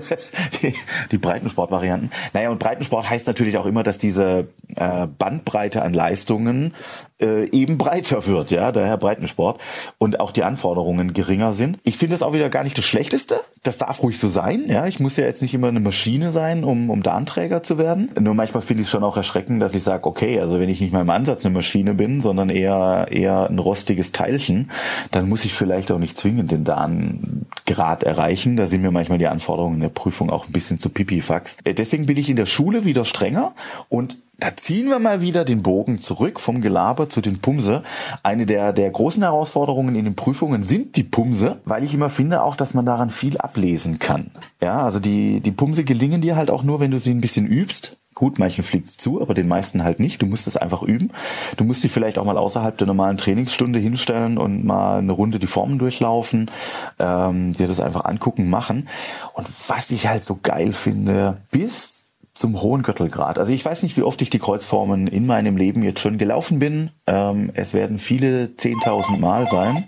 die, 0.60 0.74
die 1.12 1.18
Breitensportvarianten. 1.18 2.10
Naja, 2.32 2.50
und 2.50 2.58
Breitensport 2.58 3.08
heißt 3.08 3.28
natürlich 3.28 3.56
auch 3.56 3.66
immer, 3.66 3.84
dass 3.84 3.98
diese 3.98 4.48
äh, 4.74 5.06
Bandbreite 5.06 5.82
an 5.82 5.92
Leistungen 5.92 6.74
äh, 7.20 7.48
eben 7.50 7.78
breiter 7.78 8.26
wird, 8.26 8.50
ja, 8.50 8.72
daher 8.72 8.96
Breitensport 8.96 9.60
und 9.98 10.20
auch 10.20 10.32
die 10.32 10.44
Anforderungen 10.44 11.12
geringer 11.12 11.52
sind. 11.52 11.78
Ich 11.84 11.96
finde 11.98 12.14
das 12.14 12.22
auch 12.22 12.32
wieder 12.32 12.50
gar 12.50 12.64
nicht 12.64 12.76
das 12.76 12.84
Schlechteste. 12.84 13.40
Das 13.62 13.78
darf 13.78 14.02
ruhig 14.02 14.18
so 14.18 14.28
sein, 14.28 14.64
ja. 14.68 14.86
Ich 14.86 15.00
muss 15.00 15.16
ja 15.16 15.24
jetzt 15.24 15.42
nicht 15.42 15.54
immer 15.54 15.68
eine 15.68 15.80
Maschine 15.80 16.32
sein, 16.32 16.64
um, 16.64 16.90
um 16.90 17.02
da 17.02 17.12
Anträger 17.12 17.62
zu 17.62 17.78
werden. 17.78 18.10
Nur 18.18 18.34
manchmal 18.34 18.62
finde 18.62 18.82
ich 18.82 18.88
es 18.88 18.90
schon 18.90 19.04
auch 19.04 19.16
erschreckend, 19.16 19.62
dass 19.62 19.74
ich 19.74 19.82
sage, 19.82 20.04
okay, 20.06 20.40
also 20.40 20.58
wenn 20.58 20.68
ich 20.68 20.80
nicht 20.80 20.92
mal 20.92 21.02
im 21.02 21.10
Ansatz 21.10 21.44
eine 21.44 21.54
Maschine 21.54 21.94
bin, 21.94 22.20
sondern 22.20 22.48
eher 22.48 23.06
eher 23.10 23.48
ein 23.48 23.58
rostiges 23.58 24.12
Teilchen, 24.12 24.70
dann 25.10 25.28
muss 25.28 25.44
ich 25.44 25.54
vielleicht 25.54 25.92
auch 25.92 25.98
nicht 25.98 26.16
zwingend 26.16 26.50
den 26.50 26.64
Dan-Grad 26.64 28.02
erreichen. 28.02 28.56
Da 28.56 28.66
sind 28.66 28.82
mir 28.82 28.90
manchmal 28.90 29.18
die 29.18 29.28
Anforderungen 29.28 29.76
in 29.76 29.80
der 29.82 29.88
Prüfung 29.88 30.30
auch 30.30 30.46
ein 30.46 30.52
bisschen 30.52 30.80
zu 30.80 30.88
pipifax. 30.88 31.58
Äh, 31.64 31.74
deswegen 31.74 32.06
bin 32.06 32.16
ich 32.16 32.28
in 32.28 32.36
der 32.36 32.46
Schule 32.46 32.84
wieder 32.84 33.04
strenger 33.04 33.52
und 33.88 34.16
da 34.42 34.56
ziehen 34.56 34.88
wir 34.88 34.98
mal 34.98 35.20
wieder 35.20 35.44
den 35.44 35.62
Bogen 35.62 36.00
zurück 36.00 36.40
vom 36.40 36.62
Gelaber 36.62 37.08
zu 37.08 37.20
den 37.20 37.40
Pumse. 37.40 37.84
Eine 38.24 38.44
der, 38.44 38.72
der 38.72 38.90
großen 38.90 39.22
Herausforderungen 39.22 39.94
in 39.94 40.04
den 40.04 40.16
Prüfungen 40.16 40.64
sind 40.64 40.96
die 40.96 41.04
Pumse, 41.04 41.60
weil 41.64 41.84
ich 41.84 41.94
immer 41.94 42.10
finde 42.10 42.42
auch, 42.42 42.56
dass 42.56 42.74
man 42.74 42.84
daran 42.84 43.10
viel 43.10 43.38
ablesen 43.38 44.00
kann. 44.00 44.32
Ja, 44.60 44.82
also 44.82 44.98
die, 44.98 45.40
die 45.40 45.52
Pumse 45.52 45.84
gelingen 45.84 46.22
dir 46.22 46.34
halt 46.34 46.50
auch 46.50 46.64
nur, 46.64 46.80
wenn 46.80 46.90
du 46.90 46.98
sie 46.98 47.12
ein 47.12 47.20
bisschen 47.20 47.46
übst. 47.46 47.98
Gut, 48.14 48.40
manchen 48.40 48.64
fliegt's 48.64 48.96
zu, 48.96 49.22
aber 49.22 49.32
den 49.32 49.46
meisten 49.46 49.84
halt 49.84 50.00
nicht. 50.00 50.20
Du 50.20 50.26
musst 50.26 50.48
es 50.48 50.56
einfach 50.56 50.82
üben. 50.82 51.12
Du 51.56 51.62
musst 51.62 51.82
sie 51.82 51.88
vielleicht 51.88 52.18
auch 52.18 52.24
mal 52.24 52.36
außerhalb 52.36 52.76
der 52.76 52.88
normalen 52.88 53.18
Trainingsstunde 53.18 53.78
hinstellen 53.78 54.38
und 54.38 54.64
mal 54.64 54.98
eine 54.98 55.12
Runde 55.12 55.38
die 55.38 55.46
Formen 55.46 55.78
durchlaufen, 55.78 56.50
ähm, 56.98 57.52
dir 57.52 57.68
das 57.68 57.78
einfach 57.78 58.04
angucken, 58.06 58.50
machen. 58.50 58.88
Und 59.34 59.46
was 59.68 59.92
ich 59.92 60.08
halt 60.08 60.24
so 60.24 60.40
geil 60.42 60.72
finde, 60.72 61.36
bis 61.52 62.01
zum 62.34 62.60
hohen 62.62 62.82
Gürtelgrad. 62.82 63.38
Also 63.38 63.52
ich 63.52 63.64
weiß 63.64 63.82
nicht, 63.82 63.96
wie 63.96 64.02
oft 64.02 64.20
ich 64.22 64.30
die 64.30 64.38
Kreuzformen 64.38 65.06
in 65.06 65.26
meinem 65.26 65.56
Leben 65.56 65.82
jetzt 65.82 66.00
schon 66.00 66.18
gelaufen 66.18 66.58
bin. 66.58 66.90
Ähm, 67.06 67.50
es 67.54 67.74
werden 67.74 67.98
viele 67.98 68.46
10.000 68.46 69.18
Mal 69.18 69.48
sein. 69.48 69.84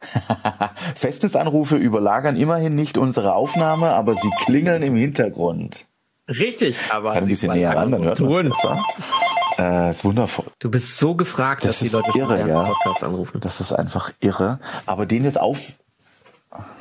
Festnetzanrufe 0.94 1.76
überlagern 1.76 2.36
immerhin 2.36 2.76
nicht 2.76 2.98
unsere 2.98 3.34
Aufnahme, 3.34 3.94
aber 3.94 4.14
sie 4.14 4.30
klingeln 4.44 4.82
im 4.82 4.94
Hintergrund. 4.94 5.86
Richtig, 6.28 6.76
aber 6.90 7.14
Kann 7.14 7.24
ein 7.24 7.28
bisschen 7.28 7.52
näher 7.52 7.74
ran, 7.74 7.90
dann 7.90 8.04
hört 8.04 8.20
man 8.20 8.48
besser. 8.50 8.84
Äh, 9.58 9.90
ist 9.90 10.04
wundervoll. 10.04 10.44
Du 10.60 10.70
bist 10.70 10.98
so 10.98 11.16
gefragt, 11.16 11.64
das 11.64 11.80
dass 11.80 11.90
die 11.90 11.94
Leute 11.94 12.16
irre, 12.16 12.48
ja. 12.48 12.62
Podcast 12.62 13.02
anrufen. 13.02 13.40
Das 13.40 13.60
ist 13.60 13.72
einfach 13.72 14.12
irre. 14.20 14.60
Aber 14.86 15.04
den 15.04 15.24
jetzt 15.24 15.40
auf 15.40 15.72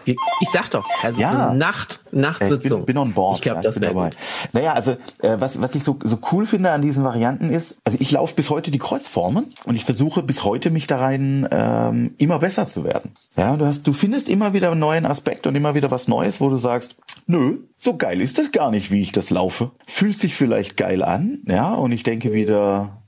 ich 0.06 0.50
sag 0.52 0.70
doch, 0.70 0.88
also 1.04 1.20
ja. 1.20 1.54
Nacht, 1.54 2.00
Nachtsitzung. 2.12 2.80
Ich 2.82 2.86
bin, 2.86 2.96
bin 2.96 2.98
on 2.98 3.14
board. 3.14 3.36
Ich 3.36 3.42
glaube, 3.42 3.62
das 3.62 3.82
wäre 3.82 3.94
gut. 3.94 4.16
Naja, 4.54 4.74
also 4.74 4.92
äh, 5.22 5.36
was, 5.40 5.62
was 5.62 5.76
ich 5.76 5.84
so, 5.84 6.00
so 6.04 6.20
cool 6.32 6.46
finde 6.46 6.72
an 6.72 6.82
diesen 6.82 7.04
Varianten 7.04 7.50
ist, 7.50 7.78
also 7.84 7.98
ich 8.00 8.12
laufe 8.12 8.36
bis 8.36 8.50
heute 8.50 8.72
die 8.72 8.80
Kreuzformen 8.80 9.52
und 9.66 9.76
ich 9.76 9.84
versuche 9.84 10.24
bis 10.24 10.46
heute 10.46 10.70
mich 10.70 10.88
da 10.88 10.98
rein 10.98 11.48
ähm, 11.52 12.14
immer 12.18 12.40
besser 12.40 12.68
zu 12.68 12.86
werden. 12.86 13.12
Ja, 13.36 13.56
du 13.58 13.66
hast, 13.66 13.86
du 13.86 13.94
findest 13.94 14.30
immer 14.30 14.54
wieder 14.54 14.72
einen 14.72 14.80
neuen 14.80 15.06
Aspekt 15.06 15.46
und 15.48 15.56
immer 15.56 15.76
wieder 15.76 15.92
was 15.92 16.08
Neues, 16.08 16.40
wo 16.40 16.50
du 16.50 16.58
sagst, 16.58 16.96
nö, 17.26 17.58
so 17.76 17.98
geil 17.98 18.22
ist 18.22 18.38
das 18.38 18.52
gar 18.52 18.72
nicht, 18.72 18.90
wie 18.92 19.02
ich 19.02 19.12
das 19.12 19.30
laufe. 19.30 19.72
Fühlt 19.86 20.18
sich 20.18 20.36
vielleicht 20.36 20.78
geil 20.78 21.04
an, 21.04 21.40
ja, 21.46 21.74
und 21.74 21.92
ich 21.92 22.04
denke 22.04 22.32
wieder, 22.32 23.02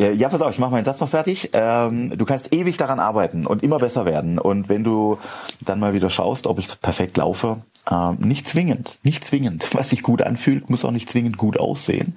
ja, 0.00 0.28
pass 0.28 0.40
auf, 0.40 0.50
ich 0.50 0.58
mache 0.58 0.70
meinen 0.70 0.84
Satz 0.84 1.00
noch 1.00 1.08
fertig. 1.08 1.50
Ähm, 1.52 2.16
du 2.16 2.24
kannst 2.24 2.54
ewig 2.54 2.76
daran 2.76 2.98
arbeiten 3.00 3.46
und 3.46 3.62
immer 3.62 3.78
besser 3.78 4.04
werden. 4.04 4.38
Und 4.38 4.68
wenn 4.68 4.84
du 4.84 5.18
dann 5.64 5.78
mal 5.78 5.92
wieder 5.92 6.08
schaust, 6.08 6.46
ob 6.46 6.58
ich 6.58 6.80
perfekt 6.80 7.16
laufe, 7.16 7.58
ähm, 7.90 8.16
nicht 8.20 8.48
zwingend, 8.48 8.98
nicht 9.02 9.24
zwingend. 9.24 9.68
Was 9.74 9.90
sich 9.90 10.02
gut 10.02 10.22
anfühlt, 10.22 10.70
muss 10.70 10.84
auch 10.84 10.90
nicht 10.90 11.10
zwingend 11.10 11.36
gut 11.36 11.58
aussehen. 11.58 12.16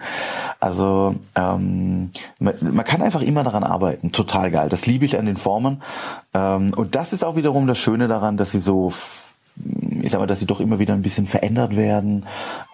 Also 0.60 1.16
ähm, 1.36 2.12
man, 2.40 2.56
man 2.62 2.86
kann 2.86 3.02
einfach 3.02 3.22
immer 3.22 3.44
daran 3.44 3.64
arbeiten. 3.64 4.12
Total 4.12 4.50
geil. 4.50 4.70
Das 4.70 4.86
liebe 4.86 5.06
ich 5.06 5.18
an 5.18 5.26
den 5.26 5.38
Formen. 5.38 5.82
Ähm, 6.34 6.74
und 6.76 6.96
das 6.96 7.12
ist 7.12 7.24
auch 7.24 7.36
wiederum 7.36 7.68
das 7.68 7.78
Schöne 7.78 8.08
daran, 8.08 8.38
dass 8.38 8.52
sie 8.52 8.60
so 8.60 8.92
ich 10.02 10.12
sag 10.12 10.20
mal, 10.20 10.26
dass 10.26 10.40
sie 10.40 10.48
doch 10.48 10.60
immer 10.60 10.80
wieder 10.80 10.96
ein 10.96 11.04
bisschen 11.04 11.28
verändert 11.28 11.76
werden, 11.76 12.26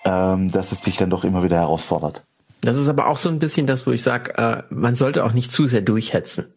ähm, 0.06 0.50
dass 0.50 0.72
es 0.72 0.80
dich 0.80 0.96
dann 0.96 1.10
doch 1.10 1.26
immer 1.26 1.44
wieder 1.44 1.58
herausfordert. 1.58 2.22
Das 2.62 2.78
ist 2.78 2.88
aber 2.88 3.08
auch 3.08 3.18
so 3.18 3.30
ein 3.30 3.40
bisschen 3.40 3.68
das, 3.68 3.88
wo 3.88 3.92
ich 3.92 4.04
sage, 4.04 4.38
äh, 4.38 4.64
man 4.70 4.96
sollte 4.96 5.24
auch 5.24 5.34
nicht 5.34 5.52
zu 5.52 5.66
sehr 5.66 5.82
durchhetzen. 5.82 6.54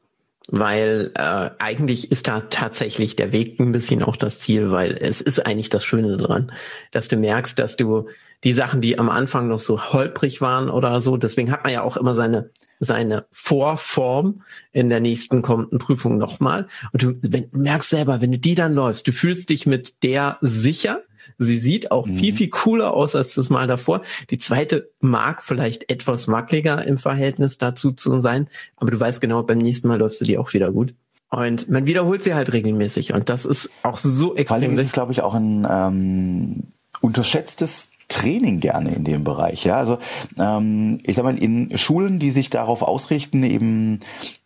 Weil 0.48 1.12
äh, 1.14 1.50
eigentlich 1.58 2.10
ist 2.10 2.26
da 2.26 2.40
tatsächlich 2.40 3.14
der 3.14 3.32
Weg 3.32 3.60
ein 3.60 3.70
bisschen 3.70 4.02
auch 4.02 4.16
das 4.16 4.40
Ziel, 4.40 4.72
weil 4.72 4.98
es 5.00 5.20
ist 5.20 5.46
eigentlich 5.46 5.68
das 5.68 5.84
Schöne 5.84 6.16
dran, 6.16 6.50
dass 6.90 7.06
du 7.06 7.16
merkst, 7.16 7.58
dass 7.58 7.76
du 7.76 8.08
die 8.42 8.52
Sachen, 8.52 8.80
die 8.80 8.98
am 8.98 9.08
Anfang 9.08 9.46
noch 9.46 9.60
so 9.60 9.92
holprig 9.92 10.40
waren 10.40 10.68
oder 10.68 10.98
so, 10.98 11.16
deswegen 11.16 11.52
hat 11.52 11.62
man 11.62 11.72
ja 11.72 11.82
auch 11.82 11.96
immer 11.96 12.14
seine 12.14 12.50
seine 12.84 13.26
Vorform 13.30 14.42
in 14.72 14.88
der 14.88 14.98
nächsten 14.98 15.40
kommenden 15.40 15.78
Prüfung 15.78 16.18
nochmal. 16.18 16.66
Und 16.92 17.02
du 17.02 17.14
wenn, 17.22 17.46
merkst 17.52 17.90
selber, 17.90 18.20
wenn 18.20 18.32
du 18.32 18.38
die 18.38 18.56
dann 18.56 18.74
läufst, 18.74 19.06
du 19.06 19.12
fühlst 19.12 19.50
dich 19.50 19.66
mit 19.66 20.02
der 20.02 20.38
sicher, 20.40 21.02
Sie 21.38 21.58
sieht 21.58 21.90
auch 21.90 22.06
mhm. 22.06 22.16
viel, 22.16 22.34
viel 22.34 22.48
cooler 22.48 22.94
aus 22.94 23.14
als 23.14 23.34
das 23.34 23.50
Mal 23.50 23.66
davor. 23.66 24.02
Die 24.30 24.38
zweite 24.38 24.90
mag 25.00 25.42
vielleicht 25.42 25.90
etwas 25.90 26.28
wackeliger 26.28 26.86
im 26.86 26.98
Verhältnis 26.98 27.58
dazu 27.58 27.92
zu 27.92 28.20
sein, 28.20 28.48
aber 28.76 28.90
du 28.90 29.00
weißt 29.00 29.20
genau, 29.20 29.42
beim 29.42 29.58
nächsten 29.58 29.88
Mal 29.88 29.98
läufst 29.98 30.20
du 30.20 30.24
die 30.24 30.38
auch 30.38 30.52
wieder 30.52 30.72
gut. 30.72 30.94
Und 31.30 31.70
man 31.70 31.86
wiederholt 31.86 32.22
sie 32.22 32.34
halt 32.34 32.52
regelmäßig 32.52 33.14
und 33.14 33.30
das 33.30 33.46
ist 33.46 33.70
auch 33.82 33.96
so 33.96 34.36
extrem. 34.36 34.60
Vor 34.60 34.68
allem 34.68 34.78
ist 34.78 34.86
es, 34.86 34.92
glaube 34.92 35.12
ich, 35.12 35.22
auch 35.22 35.34
ein 35.34 35.66
ähm, 35.68 36.72
unterschätztes 37.00 37.90
Training 38.08 38.60
gerne 38.60 38.94
in 38.94 39.04
dem 39.04 39.24
Bereich. 39.24 39.64
Ja, 39.64 39.76
also 39.76 39.98
ähm, 40.38 40.98
ich 41.04 41.16
sag 41.16 41.24
mal 41.24 41.38
in 41.38 41.76
Schulen, 41.78 42.18
die 42.18 42.30
sich 42.30 42.50
darauf 42.50 42.82
ausrichten, 42.82 43.42
eben 43.42 44.00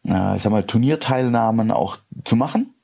äh, 0.06 0.36
ich 0.36 0.42
sag 0.42 0.52
mal 0.52 0.62
Turnierteilnahmen 0.62 1.72
auch 1.72 1.96
zu 2.24 2.36
machen, 2.36 2.75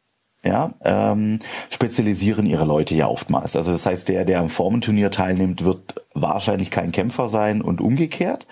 ja, 0.44 0.74
ähm, 0.82 1.38
spezialisieren 1.70 2.46
ihre 2.46 2.64
Leute 2.64 2.94
ja 2.94 3.06
oftmals. 3.06 3.54
Also 3.54 3.70
das 3.70 3.86
heißt, 3.86 4.08
der, 4.08 4.24
der 4.24 4.40
am 4.40 4.48
Formenturnier 4.48 5.10
teilnimmt, 5.10 5.64
wird 5.64 6.02
wahrscheinlich 6.14 6.70
kein 6.70 6.90
Kämpfer 6.90 7.28
sein 7.28 7.62
und 7.62 7.80
umgekehrt. 7.80 8.46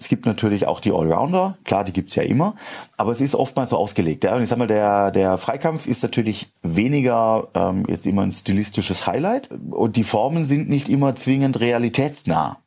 Es 0.00 0.08
gibt 0.08 0.26
natürlich 0.26 0.66
auch 0.66 0.80
die 0.80 0.92
Allrounder, 0.92 1.58
klar, 1.64 1.84
die 1.84 1.92
gibt's 1.92 2.14
ja 2.14 2.22
immer, 2.24 2.54
aber 2.96 3.12
es 3.12 3.20
ist 3.20 3.34
oftmals 3.34 3.70
so 3.70 3.76
ausgelegt. 3.76 4.24
Ja? 4.24 4.34
Und 4.34 4.42
ich 4.42 4.48
sag 4.48 4.58
mal, 4.58 4.66
der, 4.66 5.10
der 5.12 5.38
Freikampf 5.38 5.86
ist 5.86 6.02
natürlich 6.02 6.52
weniger 6.62 7.48
ähm, 7.54 7.84
jetzt 7.88 8.06
immer 8.06 8.22
ein 8.22 8.32
stilistisches 8.32 9.06
Highlight 9.06 9.48
und 9.70 9.96
die 9.96 10.04
Formen 10.04 10.44
sind 10.44 10.68
nicht 10.68 10.88
immer 10.88 11.14
zwingend 11.14 11.60
realitätsnah. 11.60 12.58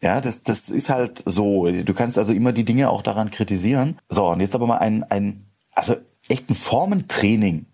Ja, 0.00 0.20
das, 0.20 0.42
das 0.42 0.68
ist 0.68 0.90
halt 0.90 1.22
so. 1.26 1.68
Du 1.68 1.94
kannst 1.94 2.18
also 2.18 2.32
immer 2.32 2.52
die 2.52 2.64
Dinge 2.64 2.90
auch 2.90 3.02
daran 3.02 3.32
kritisieren. 3.32 3.98
So, 4.08 4.28
und 4.28 4.40
jetzt 4.40 4.54
aber 4.54 4.66
mal 4.68 4.78
ein, 4.78 5.02
ein 5.02 5.44
also 5.74 5.96
echt 6.28 6.48
ein 6.50 6.54
Formentraining 6.54 7.66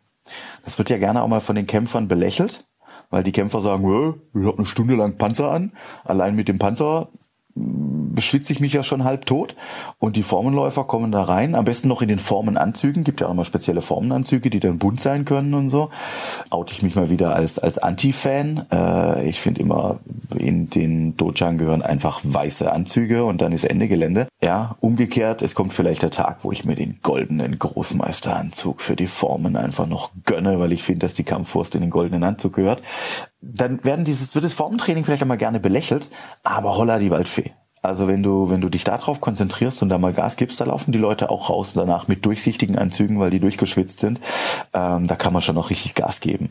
das 0.65 0.79
wird 0.79 0.91
ja 0.91 0.99
gerne 0.99 1.23
auch 1.23 1.29
mal 1.29 1.41
von 1.41 1.57
den 1.57 1.67
Kämpfern 1.67 2.09
belächelt, 2.09 2.67
weil 3.11 3.23
die 3.23 3.33
Kämpfer 3.33 3.61
sagen, 3.61 3.85
ich 4.35 4.47
habe 4.47 4.57
eine 4.57 4.67
Stunde 4.67 4.95
lang 4.95 5.17
Panzer 5.17 5.51
an. 5.51 5.73
Allein 6.05 6.35
mit 6.35 6.49
dem 6.49 6.59
Panzer 6.59 7.11
mm, 8.15 8.21
schwitze 8.21 8.53
ich 8.53 8.61
mich 8.61 8.73
ja 8.73 8.83
schon 8.83 9.05
halb 9.05 9.27
tot 9.27 9.57
und 9.99 10.17
die 10.17 10.23
Formenläufer 10.23 10.85
kommen 10.85 11.13
da 11.13 11.23
rein, 11.23 11.55
am 11.55 11.65
besten 11.65 11.89
noch 11.89 12.03
in 12.03 12.09
den 12.09 12.19
Formenanzügen, 12.19 13.05
gibt 13.05 13.21
ja 13.21 13.27
auch 13.27 13.33
immer 13.33 13.45
spezielle 13.45 13.81
Formenanzüge, 13.81 14.51
die 14.51 14.61
dann 14.61 14.79
bunt 14.79 15.01
sein 15.01 15.25
können 15.25 15.55
und 15.55 15.71
so. 15.71 15.91
Oute 16.51 16.73
ich 16.73 16.83
mich 16.83 16.95
mal 16.95 17.11
wieder 17.11 17.35
als, 17.35 17.59
als 17.59 17.79
Anti-Fan. 17.79 18.67
Äh, 18.71 19.29
ich 19.29 19.41
finde 19.41 19.61
immer, 19.61 20.01
in 20.37 20.67
den 20.67 21.17
Dojan 21.17 21.59
gehören 21.59 21.83
einfach 21.83 22.21
weiße 22.23 22.71
Anzüge 22.71 23.25
und 23.25 23.41
dann 23.41 23.53
ist 23.53 23.65
Ende 23.65 23.89
Gelände. 23.89 24.29
Ja, 24.43 24.77
umgekehrt, 24.81 25.43
es 25.43 25.55
kommt 25.55 25.73
vielleicht 25.73 26.03
der 26.03 26.11
Tag, 26.11 26.45
wo 26.45 26.53
ich 26.53 26.65
mir 26.65 26.75
den 26.75 26.99
goldenen 27.03 27.59
Großmeisteranzug 27.59 28.83
für 28.83 28.97
die 28.97 29.07
Formen 29.07 29.57
einfach 29.57 29.87
noch 29.87 30.11
gönne, 30.25 30.61
weil 30.61 30.73
ich 30.73 30.83
finde, 30.83 31.01
dass 31.01 31.15
die 31.15 31.25
Kampfwurst 31.25 31.75
in 31.75 31.81
den 31.81 31.91
goldenen 31.91 32.25
Anzug 32.25 32.55
gehört. 32.55 32.83
Dann 33.41 33.83
werden 33.85 34.05
dieses, 34.05 34.35
wird 34.35 34.45
das 34.45 34.55
Formentraining 34.55 35.05
vielleicht 35.05 35.23
einmal 35.23 35.39
gerne 35.39 35.61
belächelt, 35.61 36.09
aber 36.43 36.77
holla 36.77 36.99
die 36.99 37.11
Waldfee. 37.11 37.53
Also 37.85 38.09
wenn 38.09 38.23
du, 38.23 38.49
wenn 38.49 38.63
du 38.63 38.71
dich 38.71 38.83
darauf 38.83 39.21
konzentrierst 39.21 39.83
und 39.83 39.91
da 39.91 39.99
mal 39.99 40.15
Gas 40.15 40.37
gibst, 40.37 40.59
da 40.59 40.65
laufen 40.65 40.91
die 40.91 40.99
Leute 40.99 41.29
auch 41.29 41.51
raus 41.51 41.75
danach 41.75 42.09
mit 42.09 42.25
durchsichtigen 42.25 42.79
Anzügen, 42.79 43.21
weil 43.21 43.29
die 43.29 43.41
durchgeschwitzt 43.41 44.01
sind. 44.01 44.21
Ähm, 44.73 45.07
da 45.07 45.17
kann 45.17 45.35
man 45.35 45.43
schon 45.43 45.55
noch 45.55 45.69
richtig 45.69 45.95
Gas 45.95 46.21
geben. 46.21 46.49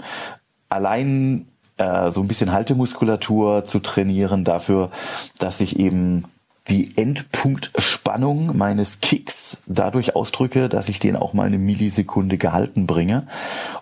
Allein 0.70 1.48
äh, 1.78 2.12
so 2.12 2.22
ein 2.22 2.28
bisschen 2.28 2.52
Haltemuskulatur 2.52 3.66
zu 3.66 3.80
trainieren 3.80 4.44
dafür, 4.44 4.92
dass 5.40 5.60
ich 5.60 5.80
eben 5.80 6.26
die 6.70 6.96
Endpunktspannung 6.98 8.56
meines 8.56 9.00
Kicks 9.00 9.58
dadurch 9.66 10.16
ausdrücke, 10.16 10.70
dass 10.70 10.88
ich 10.88 11.00
den 11.00 11.16
auch 11.16 11.34
mal 11.34 11.48
eine 11.48 11.58
Millisekunde 11.58 12.38
gehalten 12.38 12.86
bringe 12.86 13.26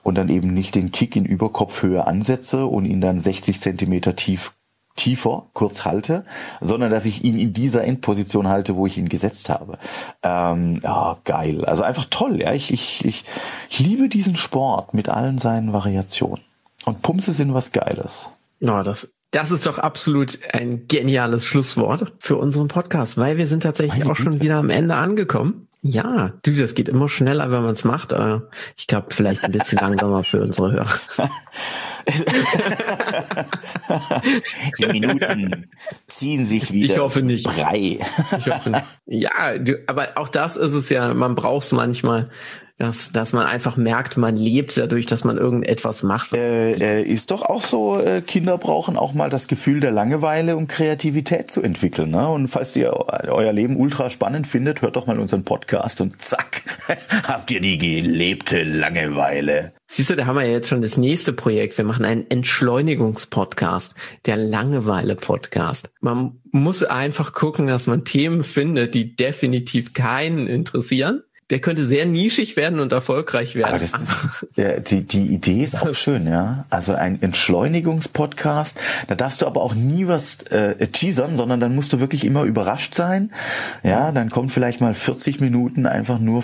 und 0.03 0.15
dann 0.15 0.29
eben 0.29 0.53
nicht 0.53 0.73
den 0.75 0.93
Kick 0.93 1.17
in 1.17 1.25
Überkopfhöhe 1.25 2.07
ansetze 2.07 2.65
und 2.65 2.85
ihn 2.85 3.01
dann 3.01 3.19
60 3.19 3.59
Zentimeter 3.59 4.15
tief 4.15 4.53
tiefer 4.95 5.47
kurz 5.53 5.85
halte, 5.85 6.23
sondern 6.59 6.91
dass 6.91 7.05
ich 7.05 7.23
ihn 7.23 7.37
in 7.37 7.53
dieser 7.53 7.83
Endposition 7.83 8.47
halte, 8.47 8.75
wo 8.75 8.85
ich 8.85 8.97
ihn 8.97 9.09
gesetzt 9.09 9.49
habe. 9.49 9.77
Ähm, 10.23 10.79
ja, 10.83 11.17
geil. 11.23 11.65
Also 11.65 11.83
einfach 11.83 12.05
toll. 12.09 12.41
Ja, 12.41 12.53
ich, 12.53 12.71
ich, 12.71 13.05
ich, 13.05 13.25
ich 13.69 13.79
liebe 13.79 14.09
diesen 14.09 14.35
Sport 14.35 14.93
mit 14.93 15.09
allen 15.09 15.37
seinen 15.37 15.73
Variationen. 15.73 16.43
Und 16.85 17.01
Pumse 17.01 17.33
sind 17.33 17.53
was 17.53 17.71
Geiles. 17.71 18.29
Ja, 18.59 18.83
das 18.83 19.07
das 19.31 19.49
ist 19.49 19.65
doch 19.65 19.79
absolut 19.79 20.39
ein 20.51 20.87
geniales 20.89 21.45
Schlusswort 21.45 22.11
für 22.19 22.35
unseren 22.35 22.67
Podcast, 22.67 23.17
weil 23.17 23.37
wir 23.37 23.47
sind 23.47 23.63
tatsächlich 23.63 23.99
Meine 23.99 24.11
auch 24.11 24.15
schon 24.17 24.41
wieder 24.41 24.57
am 24.57 24.69
Ende 24.69 24.95
angekommen. 24.95 25.69
Ja, 25.83 26.33
du, 26.43 26.51
das 26.51 26.75
geht 26.75 26.89
immer 26.89 27.09
schneller, 27.09 27.49
wenn 27.49 27.63
man 27.63 27.71
es 27.71 27.83
macht. 27.83 28.13
Ich 28.77 28.85
glaube, 28.85 29.07
vielleicht 29.09 29.43
ein 29.43 29.51
bisschen 29.51 29.79
langsamer 29.79 30.23
für 30.23 30.39
unsere 30.39 30.71
Hörer. 30.71 30.99
Die 34.79 34.85
Minuten 34.87 35.71
ziehen 36.07 36.45
sich 36.45 36.71
wieder. 36.71 36.93
Ich 36.93 36.99
hoffe 36.99 37.23
nicht. 37.23 37.47
Brei. 37.47 37.99
Ich 38.37 38.47
hoffe 38.47 38.69
nicht. 38.69 38.85
Ja, 39.07 39.57
du, 39.57 39.79
aber 39.87 40.09
auch 40.17 40.29
das 40.29 40.55
ist 40.55 40.75
es 40.75 40.89
ja. 40.89 41.15
Man 41.15 41.33
braucht 41.33 41.65
es 41.65 41.71
manchmal 41.71 42.29
dass, 42.81 43.11
dass 43.11 43.31
man 43.31 43.45
einfach 43.45 43.77
merkt, 43.77 44.17
man 44.17 44.35
lebt 44.35 44.75
dadurch, 44.75 45.05
dass 45.05 45.23
man 45.23 45.37
irgendetwas 45.37 46.01
macht. 46.01 46.33
Äh, 46.33 46.71
äh, 46.71 47.03
ist 47.03 47.29
doch 47.29 47.43
auch 47.43 47.61
so, 47.61 47.99
äh, 47.99 48.21
Kinder 48.21 48.57
brauchen 48.57 48.97
auch 48.97 49.13
mal 49.13 49.29
das 49.29 49.47
Gefühl 49.47 49.81
der 49.81 49.91
Langeweile, 49.91 50.57
um 50.57 50.67
Kreativität 50.67 51.51
zu 51.51 51.61
entwickeln. 51.61 52.09
Ne? 52.09 52.27
Und 52.27 52.47
falls 52.47 52.75
ihr 52.75 52.91
euer 52.91 53.53
Leben 53.53 53.77
ultra 53.77 54.09
spannend 54.09 54.47
findet, 54.47 54.81
hört 54.81 54.95
doch 54.95 55.05
mal 55.05 55.19
unseren 55.19 55.43
Podcast 55.43 56.01
und 56.01 56.19
zack, 56.23 56.63
habt 57.27 57.51
ihr 57.51 57.61
die 57.61 57.77
gelebte 57.77 58.63
Langeweile. 58.63 59.73
Siehst 59.85 60.09
du, 60.09 60.15
da 60.15 60.25
haben 60.25 60.37
wir 60.37 60.45
ja 60.45 60.53
jetzt 60.53 60.69
schon 60.69 60.81
das 60.81 60.97
nächste 60.97 61.33
Projekt. 61.33 61.77
Wir 61.77 61.85
machen 61.85 62.03
einen 62.03 62.31
Entschleunigungspodcast, 62.31 63.93
der 64.25 64.37
Langeweile-Podcast. 64.37 65.91
Man 65.99 66.39
muss 66.49 66.83
einfach 66.83 67.33
gucken, 67.33 67.67
dass 67.67 67.85
man 67.85 68.05
Themen 68.05 68.43
findet, 68.43 68.95
die 68.95 69.15
definitiv 69.15 69.93
keinen 69.93 70.47
interessieren 70.47 71.21
der 71.51 71.59
könnte 71.59 71.85
sehr 71.85 72.05
nischig 72.05 72.55
werden 72.55 72.79
und 72.79 72.93
erfolgreich 72.93 73.55
werden. 73.55 73.69
Aber 73.69 73.79
das, 73.79 73.91
das, 74.55 74.83
die, 74.89 75.03
die 75.03 75.27
Idee 75.27 75.63
ist 75.63 75.75
auch 75.75 75.93
schön, 75.93 76.25
ja. 76.25 76.65
Also 76.69 76.93
ein 76.93 77.21
Entschleunigungspodcast. 77.21 78.79
Da 79.07 79.15
darfst 79.15 79.41
du 79.41 79.45
aber 79.45 79.61
auch 79.61 79.75
nie 79.75 80.07
was 80.07 80.43
äh, 80.43 80.87
teasern, 80.87 81.35
sondern 81.35 81.59
dann 81.59 81.75
musst 81.75 81.91
du 81.91 81.99
wirklich 81.99 82.25
immer 82.25 82.43
überrascht 82.43 82.95
sein. 82.95 83.31
Ja, 83.83 84.11
dann 84.11 84.29
kommt 84.29 84.51
vielleicht 84.51 84.79
mal 84.81 84.93
40 84.93 85.41
Minuten 85.41 85.85
einfach 85.85 86.19
nur 86.19 86.41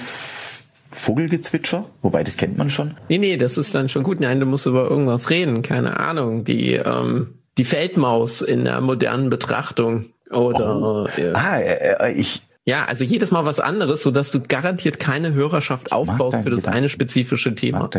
Vogelgezwitscher, 0.91 1.86
wobei 2.02 2.24
das 2.24 2.36
kennt 2.36 2.58
man 2.58 2.70
schon. 2.70 2.96
Nee, 3.08 3.17
nee, 3.17 3.38
das 3.38 3.58
ist 3.58 3.74
dann 3.74 3.88
schon 3.88 4.04
gut. 4.04 4.20
Nein, 4.20 4.39
du 4.41 4.46
musst 4.46 4.65
über 4.65 4.89
irgendwas 4.89 5.30
reden, 5.30 5.62
keine 5.62 6.00
Ahnung. 6.00 6.43
Die, 6.43 6.74
ähm, 6.74 7.36
die 7.58 7.63
Feldmaus 7.63 8.41
in 8.41 8.65
der 8.65 8.82
modernen 8.82 9.30
Betrachtung. 9.30 10.08
Oder 10.30 10.76
oh. 10.76 11.08
äh, 11.17 11.32
ah, 11.34 11.58
äh, 11.60 12.12
ich, 12.12 12.41
ja, 12.68 12.84
also 12.84 13.06
jedes 13.06 13.32
Mal 13.32 13.46
was 13.46 13.62
anderes, 13.62 14.04
so 14.04 14.12
dass 14.12 14.30
du 14.30 14.42
garantiert 14.42 15.00
keine 15.00 15.34
Hörerschaft 15.34 15.94
aufbaust 15.94 16.40
für 16.44 16.50
das 16.50 16.60
Gedanken. 16.60 16.78
eine 16.78 16.90
spezifische 16.90 17.56
Thema. 17.56 17.90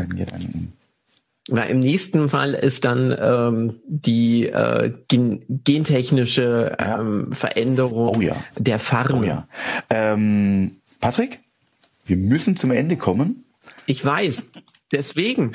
Weil 1.48 1.70
im 1.70 1.80
nächsten 1.80 2.28
Fall 2.28 2.52
ist 2.52 2.84
dann 2.84 3.16
ähm, 3.18 3.80
die 3.86 4.46
äh, 4.46 4.92
gen 5.08 5.42
gentechnische 5.48 6.76
ähm, 6.78 7.32
Veränderung 7.32 8.18
oh 8.18 8.20
ja. 8.20 8.36
der 8.58 8.78
Farbe. 8.78 9.14
Oh 9.14 9.22
ja. 9.22 9.48
Ähm, 9.88 10.72
Patrick, 11.00 11.40
wir 12.04 12.18
müssen 12.18 12.54
zum 12.54 12.70
Ende 12.70 12.96
kommen. 12.96 13.44
Ich 13.86 14.04
weiß. 14.04 14.42
Deswegen. 14.92 15.52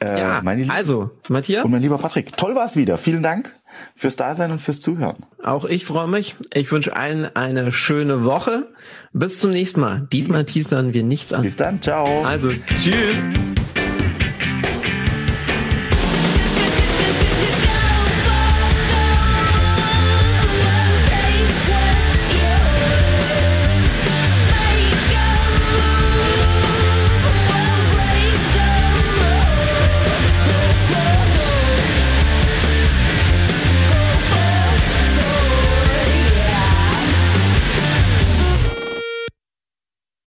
Äh, 0.00 0.18
ja, 0.20 0.42
also, 0.68 1.12
Matthias. 1.30 1.64
Und 1.64 1.70
mein 1.70 1.80
lieber 1.80 1.96
Patrick, 1.96 2.36
toll 2.36 2.54
war 2.54 2.66
es 2.66 2.76
wieder. 2.76 2.98
Vielen 2.98 3.22
Dank 3.22 3.54
fürs 3.94 4.16
Dasein 4.16 4.50
und 4.50 4.60
fürs 4.60 4.80
Zuhören. 4.80 5.16
Auch 5.42 5.64
ich 5.64 5.84
freue 5.84 6.08
mich. 6.08 6.36
Ich 6.52 6.70
wünsche 6.72 6.96
allen 6.96 7.34
eine 7.34 7.72
schöne 7.72 8.24
Woche. 8.24 8.68
Bis 9.12 9.40
zum 9.40 9.50
nächsten 9.50 9.80
Mal. 9.80 10.08
Diesmal 10.12 10.44
teasern 10.44 10.94
wir 10.94 11.02
nichts 11.02 11.32
an. 11.32 11.42
Bis 11.42 11.56
dann. 11.56 11.80
Ciao. 11.82 12.24
Also, 12.24 12.48
tschüss. 12.78 13.24